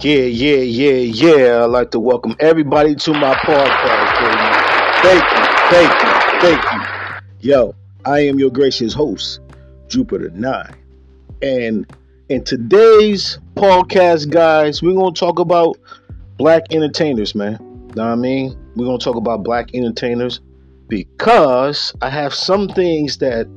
Yeah, 0.00 0.26
yeah, 0.26 0.58
yeah, 0.58 0.92
yeah. 0.92 1.64
I'd 1.64 1.70
like 1.70 1.90
to 1.90 1.98
welcome 1.98 2.36
everybody 2.38 2.94
to 2.94 3.12
my 3.14 3.34
podcast. 3.34 4.20
baby. 4.20 4.68
Thank 5.02 5.24
you, 5.32 5.44
thank 5.70 6.02
you, 6.02 6.40
thank 6.40 6.62
you. 6.72 7.50
Yo, 7.50 7.74
I 8.04 8.20
am 8.20 8.38
your 8.38 8.50
gracious 8.50 8.94
host, 8.94 9.40
Jupiter 9.88 10.30
Nine. 10.30 10.72
And 11.42 11.84
in 12.28 12.44
today's 12.44 13.40
podcast, 13.56 14.30
guys, 14.30 14.84
we're 14.84 14.94
gonna 14.94 15.10
talk 15.10 15.40
about 15.40 15.76
black 16.36 16.72
entertainers, 16.72 17.34
man. 17.34 17.58
Know 17.96 18.04
what 18.04 18.12
I 18.12 18.14
mean? 18.14 18.56
We're 18.76 18.86
gonna 18.86 18.98
talk 18.98 19.16
about 19.16 19.42
black 19.42 19.74
entertainers 19.74 20.38
because 20.86 21.92
I 22.02 22.10
have 22.10 22.32
some 22.32 22.68
things 22.68 23.18
that 23.18 23.48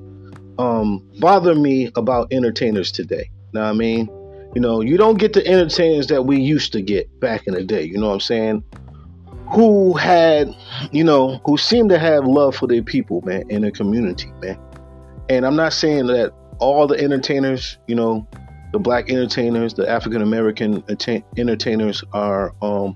um 0.58 1.08
bother 1.20 1.54
me 1.54 1.92
about 1.96 2.34
entertainers 2.34 2.92
today. 2.92 3.30
Know 3.54 3.62
what 3.62 3.70
I 3.70 3.74
mean? 3.74 4.10
You 4.54 4.62
know, 4.62 4.82
you 4.82 4.98
don't 4.98 5.18
get 5.18 5.34
the 5.34 5.46
entertainers 5.48 6.08
that 6.08 6.26
we 6.26 6.40
used 6.40 6.74
to 6.74 6.82
get 6.82 7.20
back 7.20 7.48
in 7.48 7.54
the 7.54 7.64
day. 7.64 7.84
You 7.84 7.98
know 7.98 8.08
what 8.08 8.16
I'm 8.16 8.20
saying? 8.20 8.64
Who 9.54 9.94
had, 9.94 10.54
you 10.92 11.04
know, 11.04 11.42
who 11.46 11.58
seemed 11.58 11.90
to 11.90 12.00
have 12.00 12.26
love 12.26 12.56
for 12.56 12.68
their 12.68 12.84
people, 12.84 13.22
man, 13.22 13.44
in 13.50 13.62
their 13.62 13.72
community, 13.72 14.32
man. 14.42 14.60
And 15.30 15.46
I'm 15.46 15.56
not 15.56 15.74
saying 15.74 16.08
that 16.08 16.34
all 16.60 16.88
the 16.88 16.98
entertainers, 17.00 17.78
you 17.88 17.96
know, 17.96 18.28
the 18.72 18.80
black 18.80 19.10
entertainers, 19.10 19.74
the 19.74 19.90
African 19.90 20.22
American 20.22 20.84
entertainers 21.38 22.04
are 22.14 22.54
um, 22.62 22.96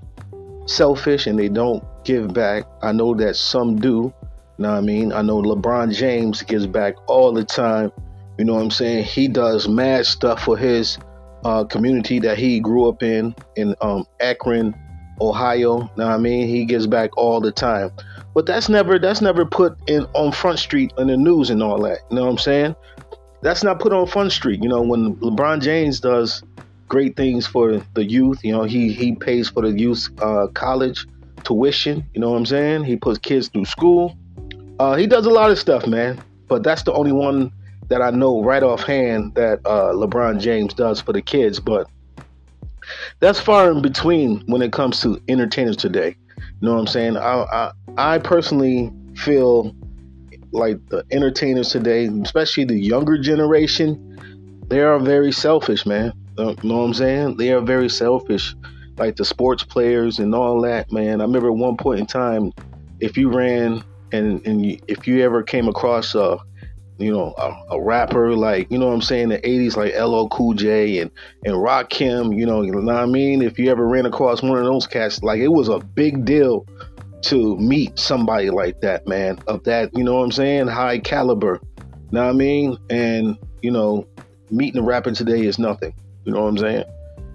selfish 0.66 1.26
and 1.26 1.38
they 1.38 1.48
don't 1.48 1.84
give 2.04 2.32
back. 2.32 2.64
I 2.82 2.92
know 2.92 3.14
that 3.14 3.36
some 3.36 3.76
do. 3.76 4.12
You 4.58 4.62
know 4.62 4.70
what 4.70 4.78
I 4.78 4.80
mean? 4.80 5.12
I 5.12 5.22
know 5.22 5.42
LeBron 5.42 5.94
James 5.94 6.42
gives 6.42 6.66
back 6.66 6.94
all 7.08 7.32
the 7.32 7.44
time. 7.44 7.92
You 8.38 8.44
know 8.44 8.54
what 8.54 8.62
I'm 8.62 8.70
saying? 8.70 9.04
He 9.04 9.28
does 9.28 9.68
mad 9.68 10.06
stuff 10.06 10.42
for 10.42 10.56
his 10.56 10.98
uh, 11.46 11.62
community 11.62 12.18
that 12.18 12.36
he 12.36 12.58
grew 12.58 12.88
up 12.88 13.04
in 13.04 13.32
in 13.54 13.76
um, 13.80 14.04
Akron, 14.18 14.74
Ohio. 15.20 15.88
Now 15.96 16.08
I 16.08 16.18
mean, 16.18 16.48
he 16.48 16.64
gives 16.64 16.88
back 16.88 17.16
all 17.16 17.40
the 17.40 17.52
time, 17.52 17.92
but 18.34 18.46
that's 18.46 18.68
never 18.68 18.98
that's 18.98 19.20
never 19.20 19.46
put 19.46 19.78
in 19.88 20.06
on 20.14 20.32
Front 20.32 20.58
Street 20.58 20.92
in 20.98 21.06
the 21.06 21.16
news 21.16 21.50
and 21.50 21.62
all 21.62 21.80
that. 21.82 22.00
You 22.10 22.16
know 22.16 22.24
what 22.24 22.30
I'm 22.30 22.38
saying? 22.38 22.74
That's 23.42 23.62
not 23.62 23.78
put 23.78 23.92
on 23.92 24.08
Front 24.08 24.32
Street. 24.32 24.60
You 24.60 24.68
know, 24.68 24.82
when 24.82 25.14
LeBron 25.16 25.62
James 25.62 26.00
does 26.00 26.42
great 26.88 27.14
things 27.14 27.46
for 27.46 27.80
the 27.94 28.04
youth, 28.04 28.42
you 28.42 28.50
know, 28.50 28.64
he 28.64 28.92
he 28.92 29.14
pays 29.14 29.48
for 29.48 29.62
the 29.62 29.70
youth 29.70 30.10
uh, 30.20 30.48
college 30.48 31.06
tuition. 31.44 32.04
You 32.12 32.22
know 32.22 32.30
what 32.30 32.38
I'm 32.38 32.46
saying? 32.46 32.82
He 32.82 32.96
puts 32.96 33.20
kids 33.20 33.46
through 33.46 33.66
school. 33.66 34.18
Uh, 34.80 34.96
he 34.96 35.06
does 35.06 35.26
a 35.26 35.30
lot 35.30 35.52
of 35.52 35.60
stuff, 35.60 35.86
man. 35.86 36.20
But 36.48 36.64
that's 36.64 36.82
the 36.82 36.92
only 36.92 37.12
one 37.12 37.52
that 37.88 38.02
I 38.02 38.10
know 38.10 38.42
right 38.42 38.62
offhand 38.62 39.34
that 39.34 39.60
uh, 39.64 39.92
LeBron 39.92 40.40
James 40.40 40.74
does 40.74 41.00
for 41.00 41.12
the 41.12 41.22
kids, 41.22 41.60
but 41.60 41.88
that's 43.20 43.40
far 43.40 43.70
in 43.70 43.82
between 43.82 44.42
when 44.46 44.62
it 44.62 44.72
comes 44.72 45.00
to 45.02 45.20
entertainers 45.28 45.76
today. 45.76 46.16
You 46.60 46.68
know 46.68 46.74
what 46.74 46.80
I'm 46.80 46.86
saying? 46.86 47.16
I, 47.16 47.42
I, 47.42 47.72
I 48.14 48.18
personally 48.18 48.92
feel 49.16 49.74
like 50.52 50.78
the 50.88 51.04
entertainers 51.10 51.70
today, 51.70 52.06
especially 52.06 52.64
the 52.64 52.78
younger 52.78 53.18
generation, 53.18 54.18
they 54.68 54.80
are 54.80 54.98
very 54.98 55.32
selfish, 55.32 55.86
man. 55.86 56.12
You 56.38 56.56
know 56.62 56.78
what 56.78 56.84
I'm 56.84 56.94
saying? 56.94 57.36
They 57.36 57.52
are 57.52 57.60
very 57.60 57.88
selfish, 57.88 58.54
like 58.96 59.16
the 59.16 59.24
sports 59.24 59.62
players 59.64 60.18
and 60.18 60.34
all 60.34 60.60
that, 60.62 60.90
man. 60.92 61.20
I 61.20 61.24
remember 61.24 61.48
at 61.48 61.56
one 61.56 61.76
point 61.76 62.00
in 62.00 62.06
time, 62.06 62.52
if 63.00 63.16
you 63.16 63.30
ran 63.30 63.84
and 64.12 64.44
and 64.46 64.80
if 64.88 65.06
you 65.06 65.22
ever 65.22 65.42
came 65.42 65.68
across 65.68 66.14
a 66.14 66.38
you 66.98 67.12
know, 67.12 67.34
a, 67.36 67.74
a, 67.74 67.80
rapper 67.80 68.34
like, 68.34 68.70
you 68.70 68.78
know 68.78 68.86
what 68.86 68.94
I'm 68.94 69.02
saying, 69.02 69.28
the 69.28 69.38
80s, 69.38 69.76
like 69.76 69.94
LL 69.94 70.28
Cool 70.28 70.54
J 70.54 71.00
and, 71.00 71.10
and 71.44 71.54
Rakim, 71.54 72.36
you 72.38 72.46
know, 72.46 72.62
you 72.62 72.72
know 72.72 72.80
what 72.80 72.96
I 72.96 73.06
mean? 73.06 73.42
If 73.42 73.58
you 73.58 73.70
ever 73.70 73.86
ran 73.86 74.06
across 74.06 74.42
one 74.42 74.58
of 74.58 74.64
those 74.64 74.86
cats, 74.86 75.22
like 75.22 75.40
it 75.40 75.48
was 75.48 75.68
a 75.68 75.78
big 75.78 76.24
deal 76.24 76.66
to 77.22 77.56
meet 77.58 77.98
somebody 77.98 78.50
like 78.50 78.80
that, 78.80 79.06
man, 79.06 79.38
of 79.46 79.62
that, 79.64 79.96
you 79.96 80.04
know 80.04 80.16
what 80.16 80.24
I'm 80.24 80.32
saying, 80.32 80.68
high 80.68 80.98
caliber. 80.98 81.60
Know 82.12 82.24
what 82.24 82.30
I 82.30 82.32
mean? 82.32 82.78
And, 82.88 83.36
you 83.62 83.70
know, 83.70 84.06
meeting 84.50 84.80
a 84.80 84.84
rapper 84.84 85.12
today 85.12 85.44
is 85.44 85.58
nothing. 85.58 85.94
You 86.24 86.32
know 86.32 86.42
what 86.42 86.48
I'm 86.48 86.58
saying? 86.58 86.84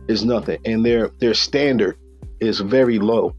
It's 0.08 0.24
nothing. 0.24 0.60
And 0.66 0.86
their 0.86 1.10
their 1.20 1.34
standard 1.34 1.98
is 2.40 2.60
very 2.60 3.00
low 3.00 3.36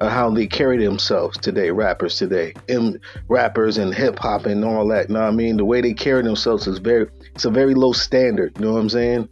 uh, 0.00 0.08
how 0.08 0.30
they 0.30 0.46
carry 0.46 0.82
themselves 0.82 1.38
today, 1.38 1.70
rappers 1.70 2.16
today, 2.16 2.52
and 2.68 2.98
rappers 3.28 3.78
and 3.78 3.94
hip 3.94 4.18
hop 4.18 4.46
and 4.46 4.64
all 4.64 4.86
that. 4.88 5.08
You 5.08 5.14
know 5.14 5.20
what 5.20 5.28
I 5.28 5.32
mean? 5.32 5.56
The 5.56 5.64
way 5.64 5.80
they 5.80 5.94
carry 5.94 6.22
themselves 6.22 6.66
is 6.66 6.78
very, 6.78 7.06
it's 7.34 7.44
a 7.44 7.50
very 7.50 7.74
low 7.74 7.92
standard. 7.92 8.52
You 8.58 8.66
know 8.66 8.72
what 8.72 8.80
I'm 8.80 8.88
saying? 8.88 9.28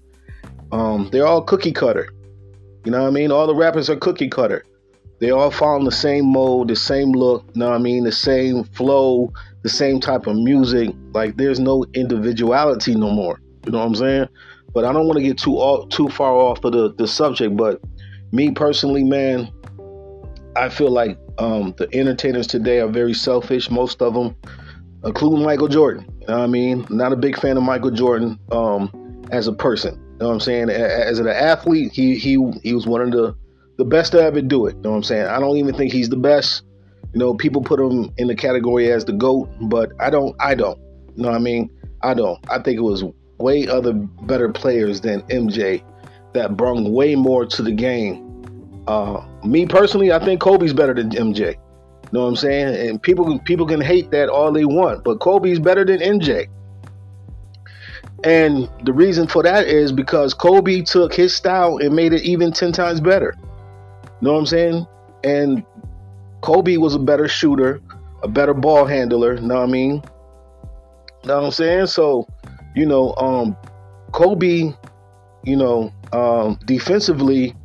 Um, 0.70 1.08
they're 1.10 1.26
all 1.26 1.42
cookie 1.42 1.72
cutter. 1.72 2.08
You 2.84 2.92
know 2.92 3.02
what 3.02 3.08
I 3.08 3.12
mean? 3.12 3.30
All 3.30 3.46
the 3.46 3.54
rappers 3.54 3.90
are 3.90 3.96
cookie 3.96 4.28
cutter. 4.28 4.64
They 5.20 5.30
all 5.30 5.52
follow 5.52 5.84
the 5.84 5.92
same 5.92 6.32
mold, 6.32 6.68
the 6.68 6.76
same 6.76 7.12
look. 7.12 7.44
You 7.54 7.60
know 7.60 7.70
what 7.70 7.76
I 7.76 7.78
mean? 7.78 8.02
The 8.04 8.12
same 8.12 8.64
flow, 8.64 9.32
the 9.62 9.68
same 9.68 10.00
type 10.00 10.26
of 10.26 10.34
music. 10.36 10.90
Like 11.12 11.36
there's 11.36 11.60
no 11.60 11.84
individuality 11.94 12.94
no 12.96 13.10
more. 13.10 13.40
You 13.64 13.70
know 13.70 13.78
what 13.78 13.86
I'm 13.86 13.94
saying? 13.94 14.28
But 14.74 14.84
I 14.84 14.92
don't 14.92 15.06
want 15.06 15.18
to 15.18 15.22
get 15.22 15.38
too 15.38 15.58
all, 15.58 15.86
too 15.86 16.08
far 16.08 16.32
off 16.32 16.64
of 16.64 16.72
the, 16.72 16.92
the 16.94 17.06
subject. 17.06 17.56
But 17.56 17.80
me 18.32 18.50
personally, 18.50 19.04
man, 19.04 19.52
I 20.56 20.68
feel 20.68 20.90
like 20.90 21.18
um, 21.38 21.74
the 21.78 21.88
entertainers 21.94 22.46
today 22.46 22.80
are 22.80 22.88
very 22.88 23.14
selfish. 23.14 23.70
Most 23.70 24.02
of 24.02 24.14
them, 24.14 24.36
including 25.04 25.44
Michael 25.44 25.68
Jordan. 25.68 26.06
You 26.20 26.26
know 26.28 26.42
I 26.42 26.46
mean? 26.46 26.86
Not 26.90 27.12
a 27.12 27.16
big 27.16 27.38
fan 27.38 27.56
of 27.56 27.62
Michael 27.62 27.90
Jordan 27.90 28.38
um, 28.50 29.24
as 29.30 29.48
a 29.48 29.52
person. 29.52 29.94
You 29.94 30.18
know 30.20 30.28
what 30.28 30.34
I'm 30.34 30.40
saying? 30.40 30.70
As 30.70 31.18
an 31.18 31.28
athlete, 31.28 31.92
he 31.92 32.16
he 32.16 32.38
he 32.62 32.74
was 32.74 32.86
one 32.86 33.00
of 33.00 33.10
the 33.10 33.34
the 33.78 33.84
best 33.84 34.12
to 34.12 34.22
ever 34.22 34.42
do 34.42 34.66
it. 34.66 34.76
You 34.76 34.82
know 34.82 34.90
what 34.90 34.96
I'm 34.96 35.02
saying? 35.02 35.26
I 35.26 35.40
don't 35.40 35.56
even 35.56 35.74
think 35.74 35.92
he's 35.92 36.10
the 36.10 36.16
best. 36.16 36.62
You 37.12 37.18
know, 37.18 37.34
people 37.34 37.62
put 37.62 37.80
him 37.80 38.12
in 38.18 38.28
the 38.28 38.34
category 38.34 38.90
as 38.90 39.04
the 39.04 39.12
GOAT, 39.12 39.48
but 39.62 39.92
I 40.00 40.10
don't 40.10 40.36
I 40.38 40.54
don't. 40.54 40.78
You 41.16 41.24
know 41.24 41.30
what 41.30 41.36
I 41.36 41.40
mean? 41.40 41.70
I 42.02 42.14
don't. 42.14 42.38
I 42.50 42.58
think 42.60 42.78
it 42.78 42.82
was 42.82 43.04
way 43.38 43.66
other 43.66 43.92
better 43.92 44.50
players 44.50 45.00
than 45.00 45.22
MJ 45.22 45.82
that 46.34 46.56
brought 46.56 46.82
way 46.84 47.14
more 47.14 47.44
to 47.46 47.62
the 47.62 47.72
game 47.72 48.31
uh, 48.86 49.24
me 49.44 49.66
personally, 49.66 50.12
I 50.12 50.18
think 50.18 50.40
Kobe's 50.40 50.72
better 50.72 50.94
than 50.94 51.10
MJ. 51.10 51.54
You 51.54 52.18
know 52.18 52.22
what 52.22 52.28
I'm 52.28 52.36
saying? 52.36 52.88
And 52.88 53.02
people 53.02 53.38
people 53.40 53.66
can 53.66 53.80
hate 53.80 54.10
that 54.10 54.28
all 54.28 54.52
they 54.52 54.64
want, 54.64 55.04
but 55.04 55.20
Kobe's 55.20 55.58
better 55.58 55.84
than 55.84 56.00
MJ. 56.00 56.48
And 58.24 58.70
the 58.84 58.92
reason 58.92 59.26
for 59.26 59.42
that 59.42 59.66
is 59.66 59.90
because 59.90 60.32
Kobe 60.32 60.82
took 60.82 61.12
his 61.12 61.34
style 61.34 61.78
and 61.78 61.94
made 61.94 62.12
it 62.12 62.22
even 62.22 62.52
10 62.52 62.72
times 62.72 63.00
better. 63.00 63.34
You 63.40 64.28
know 64.28 64.34
what 64.34 64.40
I'm 64.40 64.46
saying? 64.46 64.86
And 65.24 65.64
Kobe 66.40 66.76
was 66.76 66.94
a 66.94 67.00
better 67.00 67.26
shooter, 67.26 67.80
a 68.22 68.28
better 68.28 68.54
ball 68.54 68.84
handler, 68.84 69.34
you 69.34 69.40
know 69.40 69.56
what 69.56 69.68
I 69.68 69.72
mean? 69.72 70.02
You 71.22 71.28
know 71.28 71.36
what 71.36 71.44
I'm 71.46 71.50
saying? 71.50 71.86
So, 71.86 72.28
you 72.76 72.86
know, 72.86 73.14
um, 73.16 73.56
Kobe, 74.12 74.72
you 75.44 75.56
know, 75.56 75.92
um, 76.12 76.58
defensively, 76.66 77.56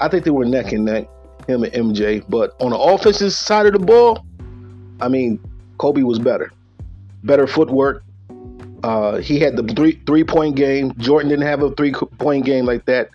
I 0.00 0.08
think 0.08 0.24
they 0.24 0.30
were 0.30 0.44
neck 0.44 0.72
and 0.72 0.84
neck, 0.84 1.08
him 1.46 1.64
and 1.64 1.72
MJ. 1.72 2.24
But 2.28 2.54
on 2.60 2.70
the 2.70 2.78
offensive 2.78 3.32
side 3.32 3.66
of 3.66 3.72
the 3.72 3.78
ball, 3.78 4.24
I 5.00 5.08
mean, 5.08 5.40
Kobe 5.78 6.02
was 6.02 6.18
better, 6.18 6.52
better 7.24 7.46
footwork. 7.46 8.04
Uh, 8.84 9.16
he 9.18 9.40
had 9.40 9.56
the 9.56 9.62
three 9.74 10.00
three 10.06 10.22
point 10.22 10.54
game. 10.54 10.92
Jordan 10.98 11.28
didn't 11.28 11.46
have 11.46 11.62
a 11.62 11.74
three 11.74 11.92
point 11.92 12.44
game 12.44 12.64
like 12.64 12.84
that. 12.86 13.10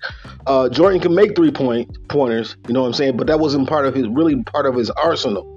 Uh, 0.46 0.68
Jordan 0.68 1.00
can 1.00 1.16
make 1.16 1.36
three 1.36 1.52
point 1.52 2.08
pointers, 2.10 2.58
you 2.68 2.74
know 2.74 2.82
what 2.82 2.88
I'm 2.88 2.94
saying, 2.94 3.16
but 3.16 3.28
that 3.28 3.40
wasn't 3.40 3.70
part 3.70 3.86
of 3.86 3.96
his 3.96 4.08
really 4.10 4.44
part 4.44 4.66
of 4.66 4.76
his 4.76 4.90
arsenal. 4.92 5.50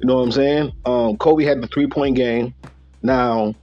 You 0.00 0.08
know 0.08 0.16
what 0.16 0.22
I'm 0.22 0.32
saying? 0.32 0.72
Um, 0.84 1.16
Kobe 1.16 1.44
had 1.44 1.62
the 1.62 1.68
three 1.68 1.86
point 1.86 2.16
game. 2.16 2.54
Now, 3.02 3.54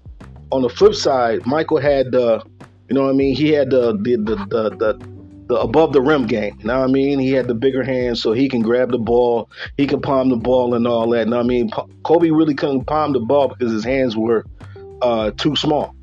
on 0.52 0.62
the 0.62 0.70
flip 0.70 0.96
side, 0.96 1.46
Michael 1.46 1.80
had 1.80 2.12
the, 2.12 2.44
you 2.88 2.96
know 2.96 3.04
what 3.04 3.10
I 3.10 3.14
mean? 3.14 3.36
He 3.36 3.52
had 3.52 3.70
the 3.70 3.98
the 3.98 4.16
the 4.16 4.36
the, 4.36 4.70
the 4.78 5.19
the 5.50 5.56
above 5.56 5.92
the 5.94 6.02
rim 6.02 6.28
game. 6.28 6.58
Now 6.64 6.84
I 6.84 6.88
mean, 6.88 7.20
he 7.20 7.32
had 7.32 7.48
the 7.48 7.56
bigger 7.56 7.84
hands, 7.84 8.22
so 8.22 8.32
he 8.32 8.48
can 8.48 8.62
grab 8.62 8.92
the 8.92 9.00
ball, 9.00 9.50
he 9.78 9.88
can 9.88 10.00
palm 10.00 10.30
the 10.30 10.38
ball 10.38 10.76
and 10.76 10.88
all 10.88 11.10
that. 11.10 11.28
Now 11.28 11.40
I 11.40 11.44
mean, 11.44 11.70
Kobe 12.04 12.30
really 12.30 12.54
couldn't 12.54 12.86
palm 12.86 13.12
the 13.14 13.20
ball 13.20 13.50
because 13.50 13.74
his 13.74 13.84
hands 13.84 14.16
were 14.16 14.46
uh, 15.02 15.32
too 15.32 15.56
small. 15.56 15.96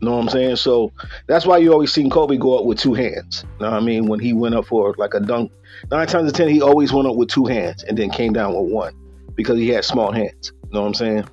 You 0.00 0.08
know 0.08 0.16
what 0.16 0.22
I'm 0.22 0.28
saying? 0.28 0.56
So 0.56 0.92
that's 1.26 1.46
why 1.46 1.58
you 1.58 1.72
always 1.72 1.92
seen 1.92 2.10
Kobe 2.10 2.36
go 2.36 2.58
up 2.58 2.64
with 2.64 2.78
two 2.78 2.92
hands. 2.92 3.44
You 3.44 3.66
know 3.66 3.70
what 3.70 3.80
I 3.82 3.84
mean? 3.84 4.08
When 4.08 4.20
he 4.20 4.32
went 4.32 4.54
up 4.54 4.66
for 4.66 4.94
like 4.98 5.14
a 5.14 5.20
dunk, 5.20 5.52
nine 5.90 6.06
times 6.06 6.24
out 6.24 6.30
of 6.30 6.34
ten, 6.34 6.48
he 6.48 6.60
always 6.60 6.92
went 6.92 7.08
up 7.08 7.16
with 7.16 7.28
two 7.28 7.46
hands 7.46 7.84
and 7.84 7.96
then 7.96 8.10
came 8.10 8.32
down 8.32 8.52
with 8.52 8.70
one 8.70 8.94
because 9.36 9.58
he 9.58 9.68
had 9.68 9.84
small 9.84 10.12
hands. 10.12 10.52
You 10.64 10.70
know 10.72 10.82
what 10.82 10.88
I'm 10.88 10.94
saying? 10.94 11.24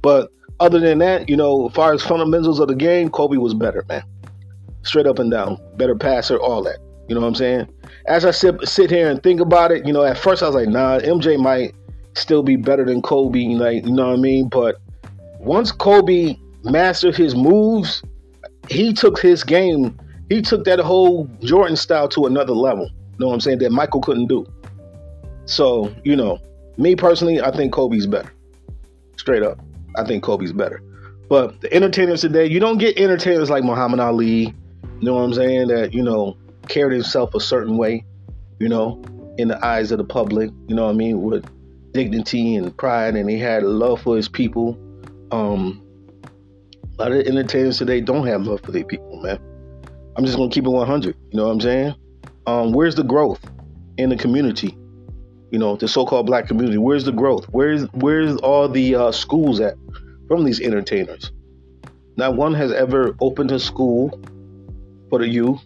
But 0.00 0.30
other 0.60 0.78
than 0.78 0.98
that, 0.98 1.28
you 1.28 1.36
know, 1.36 1.68
as 1.68 1.74
far 1.74 1.92
as 1.92 2.00
fundamentals 2.00 2.58
of 2.58 2.68
the 2.68 2.74
game, 2.74 3.10
Kobe 3.10 3.36
was 3.36 3.52
better, 3.52 3.84
man. 3.88 4.04
Straight 4.82 5.06
up 5.06 5.18
and 5.18 5.30
down, 5.30 5.58
better 5.76 5.94
passer, 5.94 6.40
all 6.40 6.62
that. 6.62 6.78
You 7.12 7.16
know 7.16 7.20
what 7.20 7.28
I'm 7.28 7.34
saying? 7.34 7.68
As 8.06 8.24
I 8.24 8.30
sit 8.30 8.66
sit 8.66 8.88
here 8.88 9.10
and 9.10 9.22
think 9.22 9.38
about 9.38 9.70
it, 9.70 9.84
you 9.84 9.92
know, 9.92 10.02
at 10.02 10.16
first 10.16 10.42
I 10.42 10.46
was 10.46 10.54
like, 10.54 10.68
nah, 10.68 10.98
MJ 11.00 11.38
might 11.38 11.74
still 12.14 12.42
be 12.42 12.56
better 12.56 12.86
than 12.86 13.02
Kobe, 13.02 13.48
like 13.48 13.84
you 13.84 13.92
know 13.92 14.08
what 14.08 14.14
I 14.14 14.16
mean? 14.16 14.48
But 14.48 14.76
once 15.38 15.70
Kobe 15.70 16.38
mastered 16.64 17.14
his 17.14 17.34
moves, 17.34 18.02
he 18.70 18.94
took 18.94 19.20
his 19.20 19.44
game, 19.44 19.94
he 20.30 20.40
took 20.40 20.64
that 20.64 20.78
whole 20.78 21.28
Jordan 21.42 21.76
style 21.76 22.08
to 22.08 22.24
another 22.24 22.54
level. 22.54 22.86
You 22.86 23.16
know 23.18 23.26
what 23.28 23.34
I'm 23.34 23.40
saying? 23.40 23.58
That 23.58 23.72
Michael 23.72 24.00
couldn't 24.00 24.28
do. 24.28 24.46
So, 25.44 25.94
you 26.04 26.16
know, 26.16 26.38
me 26.78 26.96
personally, 26.96 27.42
I 27.42 27.54
think 27.54 27.74
Kobe's 27.74 28.06
better. 28.06 28.32
Straight 29.18 29.42
up. 29.42 29.60
I 29.96 30.04
think 30.04 30.22
Kobe's 30.22 30.54
better. 30.54 30.80
But 31.28 31.60
the 31.60 31.70
entertainers 31.74 32.22
today, 32.22 32.46
you 32.46 32.58
don't 32.58 32.78
get 32.78 32.96
entertainers 32.96 33.50
like 33.50 33.64
Muhammad 33.64 34.00
Ali, 34.00 34.46
you 34.46 34.54
know 35.02 35.16
what 35.16 35.24
I'm 35.24 35.34
saying, 35.34 35.68
that, 35.68 35.92
you 35.92 36.02
know, 36.02 36.38
carried 36.68 36.94
himself 36.94 37.34
a 37.34 37.40
certain 37.40 37.76
way, 37.76 38.04
you 38.58 38.68
know, 38.68 39.02
in 39.38 39.48
the 39.48 39.64
eyes 39.64 39.92
of 39.92 39.98
the 39.98 40.04
public, 40.04 40.50
you 40.68 40.74
know 40.74 40.84
what 40.84 40.90
I 40.90 40.94
mean, 40.94 41.22
with 41.22 41.44
dignity 41.92 42.56
and 42.56 42.76
pride, 42.76 43.16
and 43.16 43.28
he 43.28 43.38
had 43.38 43.62
love 43.62 44.02
for 44.02 44.16
his 44.16 44.28
people. 44.28 44.78
Um, 45.30 45.82
a 46.98 47.02
lot 47.02 47.12
of 47.12 47.26
entertainers 47.26 47.78
today 47.78 48.00
don't 48.00 48.26
have 48.26 48.42
love 48.42 48.60
for 48.60 48.72
their 48.72 48.84
people, 48.84 49.20
man. 49.22 49.38
I'm 50.16 50.24
just 50.24 50.36
gonna 50.36 50.50
keep 50.50 50.66
it 50.66 50.70
100. 50.70 51.16
You 51.30 51.36
know 51.38 51.46
what 51.46 51.52
I'm 51.52 51.60
saying? 51.60 51.94
Um, 52.46 52.72
where's 52.72 52.94
the 52.94 53.04
growth 53.04 53.40
in 53.96 54.10
the 54.10 54.16
community? 54.16 54.76
You 55.50 55.58
know, 55.58 55.76
the 55.76 55.88
so-called 55.88 56.26
black 56.26 56.48
community. 56.48 56.78
Where's 56.78 57.04
the 57.04 57.12
growth? 57.12 57.44
Where's 57.50 57.84
where's 57.92 58.36
all 58.38 58.68
the 58.68 58.94
uh, 58.94 59.12
schools 59.12 59.60
at 59.60 59.74
from 60.28 60.44
these 60.44 60.60
entertainers? 60.60 61.30
Not 62.16 62.36
one 62.36 62.54
has 62.54 62.72
ever 62.72 63.16
opened 63.20 63.50
a 63.52 63.58
school 63.58 64.10
for 65.08 65.18
the 65.18 65.28
youth. 65.28 65.60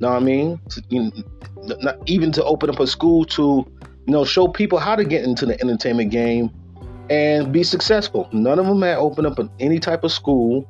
Know 0.00 0.08
what 0.08 0.16
I 0.16 0.20
mean? 0.20 0.60
You 0.88 1.12
Not 1.80 1.98
even 2.06 2.32
to 2.32 2.44
open 2.44 2.70
up 2.70 2.80
a 2.80 2.86
school 2.86 3.24
to, 3.26 3.64
you 4.06 4.12
know, 4.12 4.24
show 4.24 4.48
people 4.48 4.78
how 4.78 4.96
to 4.96 5.04
get 5.04 5.24
into 5.24 5.46
the 5.46 5.60
entertainment 5.60 6.10
game 6.10 6.50
and 7.10 7.52
be 7.52 7.62
successful. 7.62 8.28
None 8.32 8.58
of 8.58 8.66
them 8.66 8.82
had 8.82 8.96
opened 8.96 9.26
up 9.26 9.38
any 9.58 9.78
type 9.78 10.04
of 10.04 10.12
school 10.12 10.66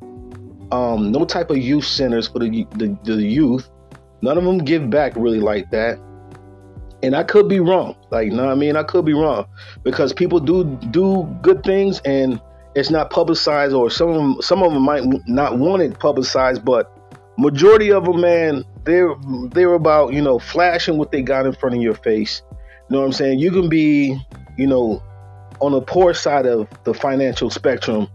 um, 0.72 1.10
no 1.10 1.24
type 1.24 1.50
of 1.50 1.58
youth 1.58 1.84
centers 1.84 2.28
for 2.28 2.38
the, 2.38 2.66
the, 2.76 2.96
the 3.04 3.22
youth. 3.22 3.68
None 4.22 4.38
of 4.38 4.44
them 4.44 4.58
give 4.58 4.90
back 4.90 5.14
really 5.16 5.40
like 5.40 5.70
that. 5.70 5.98
And 7.02 7.16
I 7.16 7.24
could 7.24 7.48
be 7.48 7.60
wrong. 7.60 7.96
Like, 8.10 8.26
you 8.26 8.36
know 8.36 8.44
what 8.44 8.52
I 8.52 8.56
mean? 8.56 8.76
I 8.76 8.82
could 8.82 9.04
be 9.04 9.14
wrong 9.14 9.46
because 9.82 10.12
people 10.12 10.38
do 10.38 10.64
do 10.90 11.24
good 11.40 11.62
things 11.64 12.00
and 12.04 12.40
it's 12.74 12.90
not 12.90 13.10
publicized 13.10 13.74
or 13.74 13.90
some 13.90 14.10
of 14.10 14.16
them, 14.16 14.42
some 14.42 14.62
of 14.62 14.72
them 14.72 14.82
might 14.82 15.02
not 15.26 15.58
want 15.58 15.82
it 15.82 15.98
publicized, 15.98 16.64
but 16.64 16.92
majority 17.38 17.92
of 17.92 18.04
them, 18.04 18.20
man, 18.20 18.64
they're 18.84 19.14
they're 19.52 19.74
about, 19.74 20.12
you 20.12 20.22
know, 20.22 20.38
flashing 20.38 20.98
what 20.98 21.12
they 21.12 21.22
got 21.22 21.46
in 21.46 21.52
front 21.52 21.76
of 21.76 21.82
your 21.82 21.94
face. 21.94 22.42
You 22.88 22.96
know 22.96 23.00
what 23.00 23.06
I'm 23.06 23.12
saying? 23.12 23.38
You 23.38 23.50
can 23.50 23.68
be, 23.68 24.18
you 24.56 24.66
know, 24.66 25.02
on 25.60 25.72
the 25.72 25.80
poor 25.80 26.14
side 26.14 26.46
of 26.46 26.68
the 26.84 26.94
financial 26.94 27.50
spectrum 27.50 28.08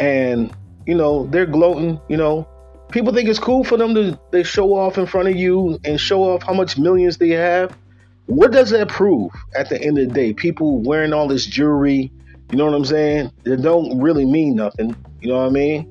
and 0.00 0.54
you 0.86 0.94
know, 0.94 1.26
they're 1.26 1.46
gloating, 1.46 2.00
you 2.08 2.16
know. 2.16 2.48
People 2.90 3.12
think 3.12 3.28
it's 3.28 3.38
cool 3.38 3.62
for 3.62 3.76
them 3.76 3.94
to 3.94 4.18
they 4.30 4.42
show 4.42 4.74
off 4.74 4.96
in 4.96 5.04
front 5.04 5.28
of 5.28 5.36
you 5.36 5.78
and 5.84 6.00
show 6.00 6.22
off 6.22 6.42
how 6.42 6.54
much 6.54 6.78
millions 6.78 7.18
they 7.18 7.28
have. 7.28 7.76
What 8.24 8.52
does 8.52 8.70
that 8.70 8.88
prove 8.88 9.30
at 9.54 9.68
the 9.68 9.80
end 9.80 9.98
of 9.98 10.08
the 10.08 10.14
day? 10.14 10.32
People 10.32 10.80
wearing 10.80 11.12
all 11.12 11.28
this 11.28 11.44
jewelry, 11.44 12.10
you 12.50 12.56
know 12.56 12.64
what 12.64 12.74
I'm 12.74 12.86
saying? 12.86 13.30
It 13.44 13.60
don't 13.60 14.00
really 14.00 14.24
mean 14.24 14.54
nothing. 14.54 14.96
You 15.20 15.28
know 15.28 15.38
what 15.38 15.46
I 15.46 15.50
mean? 15.50 15.82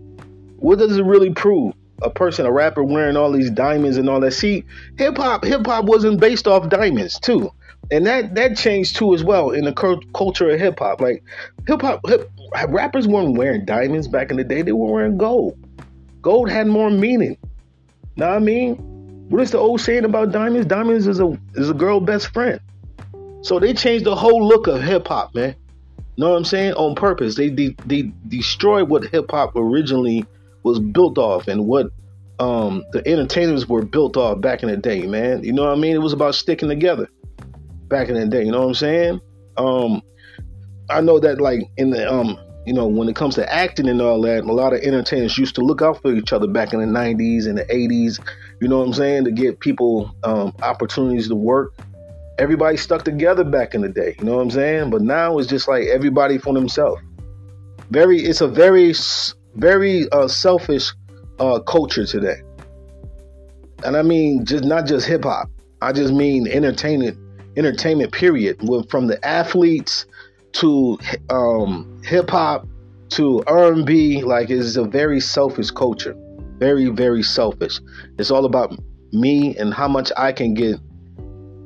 What 0.57 0.79
does 0.79 0.97
it 0.97 1.03
really 1.03 1.31
prove? 1.31 1.75
A 2.03 2.09
person, 2.09 2.45
a 2.45 2.51
rapper 2.51 2.83
wearing 2.83 3.17
all 3.17 3.31
these 3.31 3.49
diamonds 3.49 3.97
and 3.97 4.07
all 4.09 4.19
that. 4.19 4.31
See, 4.31 4.63
hip 4.97 5.17
hop, 5.17 5.43
hip 5.43 5.65
hop 5.65 5.85
wasn't 5.85 6.19
based 6.19 6.47
off 6.47 6.69
diamonds 6.69 7.19
too, 7.19 7.51
and 7.89 8.05
that 8.05 8.35
that 8.35 8.55
changed 8.55 8.95
too 8.95 9.15
as 9.15 9.23
well 9.23 9.49
in 9.49 9.65
the 9.65 9.73
culture 10.13 10.49
of 10.49 10.59
hip 10.59 10.79
hop. 10.79 11.01
Like 11.01 11.23
hip 11.65 11.81
hop, 11.81 12.05
rappers 12.69 13.07
weren't 13.07 13.35
wearing 13.35 13.65
diamonds 13.65 14.07
back 14.07 14.29
in 14.29 14.37
the 14.37 14.43
day. 14.43 14.61
They 14.61 14.73
were 14.73 14.91
wearing 14.91 15.17
gold. 15.17 15.57
Gold 16.21 16.49
had 16.49 16.67
more 16.67 16.91
meaning. 16.91 17.37
Know 18.15 18.27
what 18.27 18.35
I 18.35 18.39
mean? 18.39 18.75
What 19.29 19.41
is 19.41 19.51
the 19.51 19.57
old 19.57 19.81
saying 19.81 20.05
about 20.05 20.31
diamonds? 20.31 20.67
Diamonds 20.67 21.07
is 21.07 21.19
a 21.19 21.37
is 21.55 21.69
a 21.69 21.73
girl 21.73 21.99
best 21.99 22.27
friend. 22.27 22.59
So 23.41 23.59
they 23.59 23.73
changed 23.73 24.05
the 24.05 24.15
whole 24.15 24.45
look 24.45 24.67
of 24.67 24.81
hip 24.81 25.07
hop, 25.07 25.33
man. 25.33 25.55
Know 26.17 26.29
what 26.29 26.37
I'm 26.37 26.45
saying? 26.45 26.73
On 26.73 26.95
purpose. 26.95 27.35
They 27.35 27.49
they, 27.49 27.75
they 27.85 28.11
destroyed 28.27 28.89
what 28.89 29.05
hip 29.05 29.31
hop 29.31 29.53
originally 29.55 30.25
was 30.63 30.79
built 30.79 31.17
off 31.17 31.47
and 31.47 31.65
what 31.65 31.87
um, 32.39 32.83
the 32.91 33.05
entertainers 33.07 33.67
were 33.67 33.83
built 33.83 34.17
off 34.17 34.41
back 34.41 34.63
in 34.63 34.69
the 34.69 34.77
day, 34.77 35.07
man. 35.07 35.43
You 35.43 35.53
know 35.53 35.63
what 35.63 35.71
I 35.73 35.75
mean? 35.75 35.95
It 35.95 36.01
was 36.01 36.13
about 36.13 36.35
sticking 36.35 36.69
together 36.69 37.09
back 37.87 38.09
in 38.09 38.15
the 38.15 38.27
day. 38.27 38.43
You 38.43 38.51
know 38.51 38.61
what 38.61 38.67
I'm 38.67 38.73
saying? 38.75 39.21
Um, 39.57 40.01
I 40.89 41.01
know 41.01 41.19
that 41.19 41.41
like 41.41 41.61
in 41.77 41.89
the 41.89 42.11
um 42.11 42.39
you 42.65 42.73
know 42.73 42.87
when 42.87 43.09
it 43.09 43.15
comes 43.15 43.35
to 43.35 43.53
acting 43.53 43.87
and 43.89 44.01
all 44.01 44.21
that, 44.21 44.43
a 44.43 44.51
lot 44.51 44.73
of 44.73 44.81
entertainers 44.81 45.37
used 45.37 45.55
to 45.55 45.61
look 45.61 45.81
out 45.81 46.01
for 46.01 46.13
each 46.13 46.31
other 46.33 46.47
back 46.47 46.73
in 46.73 46.79
the 46.79 46.85
'90s 46.85 47.47
and 47.47 47.57
the 47.57 47.65
'80s. 47.65 48.19
You 48.61 48.67
know 48.67 48.79
what 48.79 48.87
I'm 48.87 48.93
saying 48.93 49.25
to 49.25 49.31
get 49.31 49.59
people 49.59 50.13
um, 50.23 50.53
opportunities 50.61 51.27
to 51.29 51.35
work. 51.35 51.73
Everybody 52.39 52.77
stuck 52.77 53.03
together 53.03 53.43
back 53.43 53.73
in 53.73 53.81
the 53.81 53.89
day. 53.89 54.15
You 54.19 54.25
know 54.25 54.35
what 54.35 54.43
I'm 54.43 54.51
saying? 54.51 54.89
But 54.91 55.01
now 55.01 55.39
it's 55.39 55.47
just 55.47 55.67
like 55.67 55.87
everybody 55.87 56.37
for 56.37 56.53
themselves. 56.53 57.01
Very, 57.89 58.19
it's 58.19 58.41
a 58.41 58.47
very, 58.47 58.93
very 59.57 60.09
uh, 60.11 60.27
selfish 60.27 60.91
uh, 61.39 61.59
culture 61.59 62.05
today. 62.05 62.41
And 63.83 63.97
I 63.97 64.01
mean, 64.01 64.45
just 64.45 64.63
not 64.63 64.85
just 64.85 65.05
hip 65.07 65.23
hop. 65.23 65.49
I 65.81 65.91
just 65.91 66.13
mean 66.13 66.47
entertainment, 66.47 67.17
entertainment. 67.57 68.11
Period. 68.11 68.59
From 68.89 69.07
the 69.07 69.23
athletes 69.25 70.05
to 70.53 70.97
um, 71.29 72.01
hip 72.03 72.29
hop 72.29 72.67
to 73.09 73.43
R&B, 73.45 74.23
like 74.23 74.49
it's 74.49 74.75
a 74.75 74.83
very 74.83 75.19
selfish 75.19 75.71
culture. 75.71 76.15
Very, 76.57 76.87
very 76.87 77.21
selfish. 77.21 77.79
It's 78.17 78.31
all 78.31 78.45
about 78.45 78.77
me 79.11 79.55
and 79.57 79.73
how 79.73 79.87
much 79.87 80.11
I 80.17 80.31
can 80.31 80.53
get, 80.53 80.79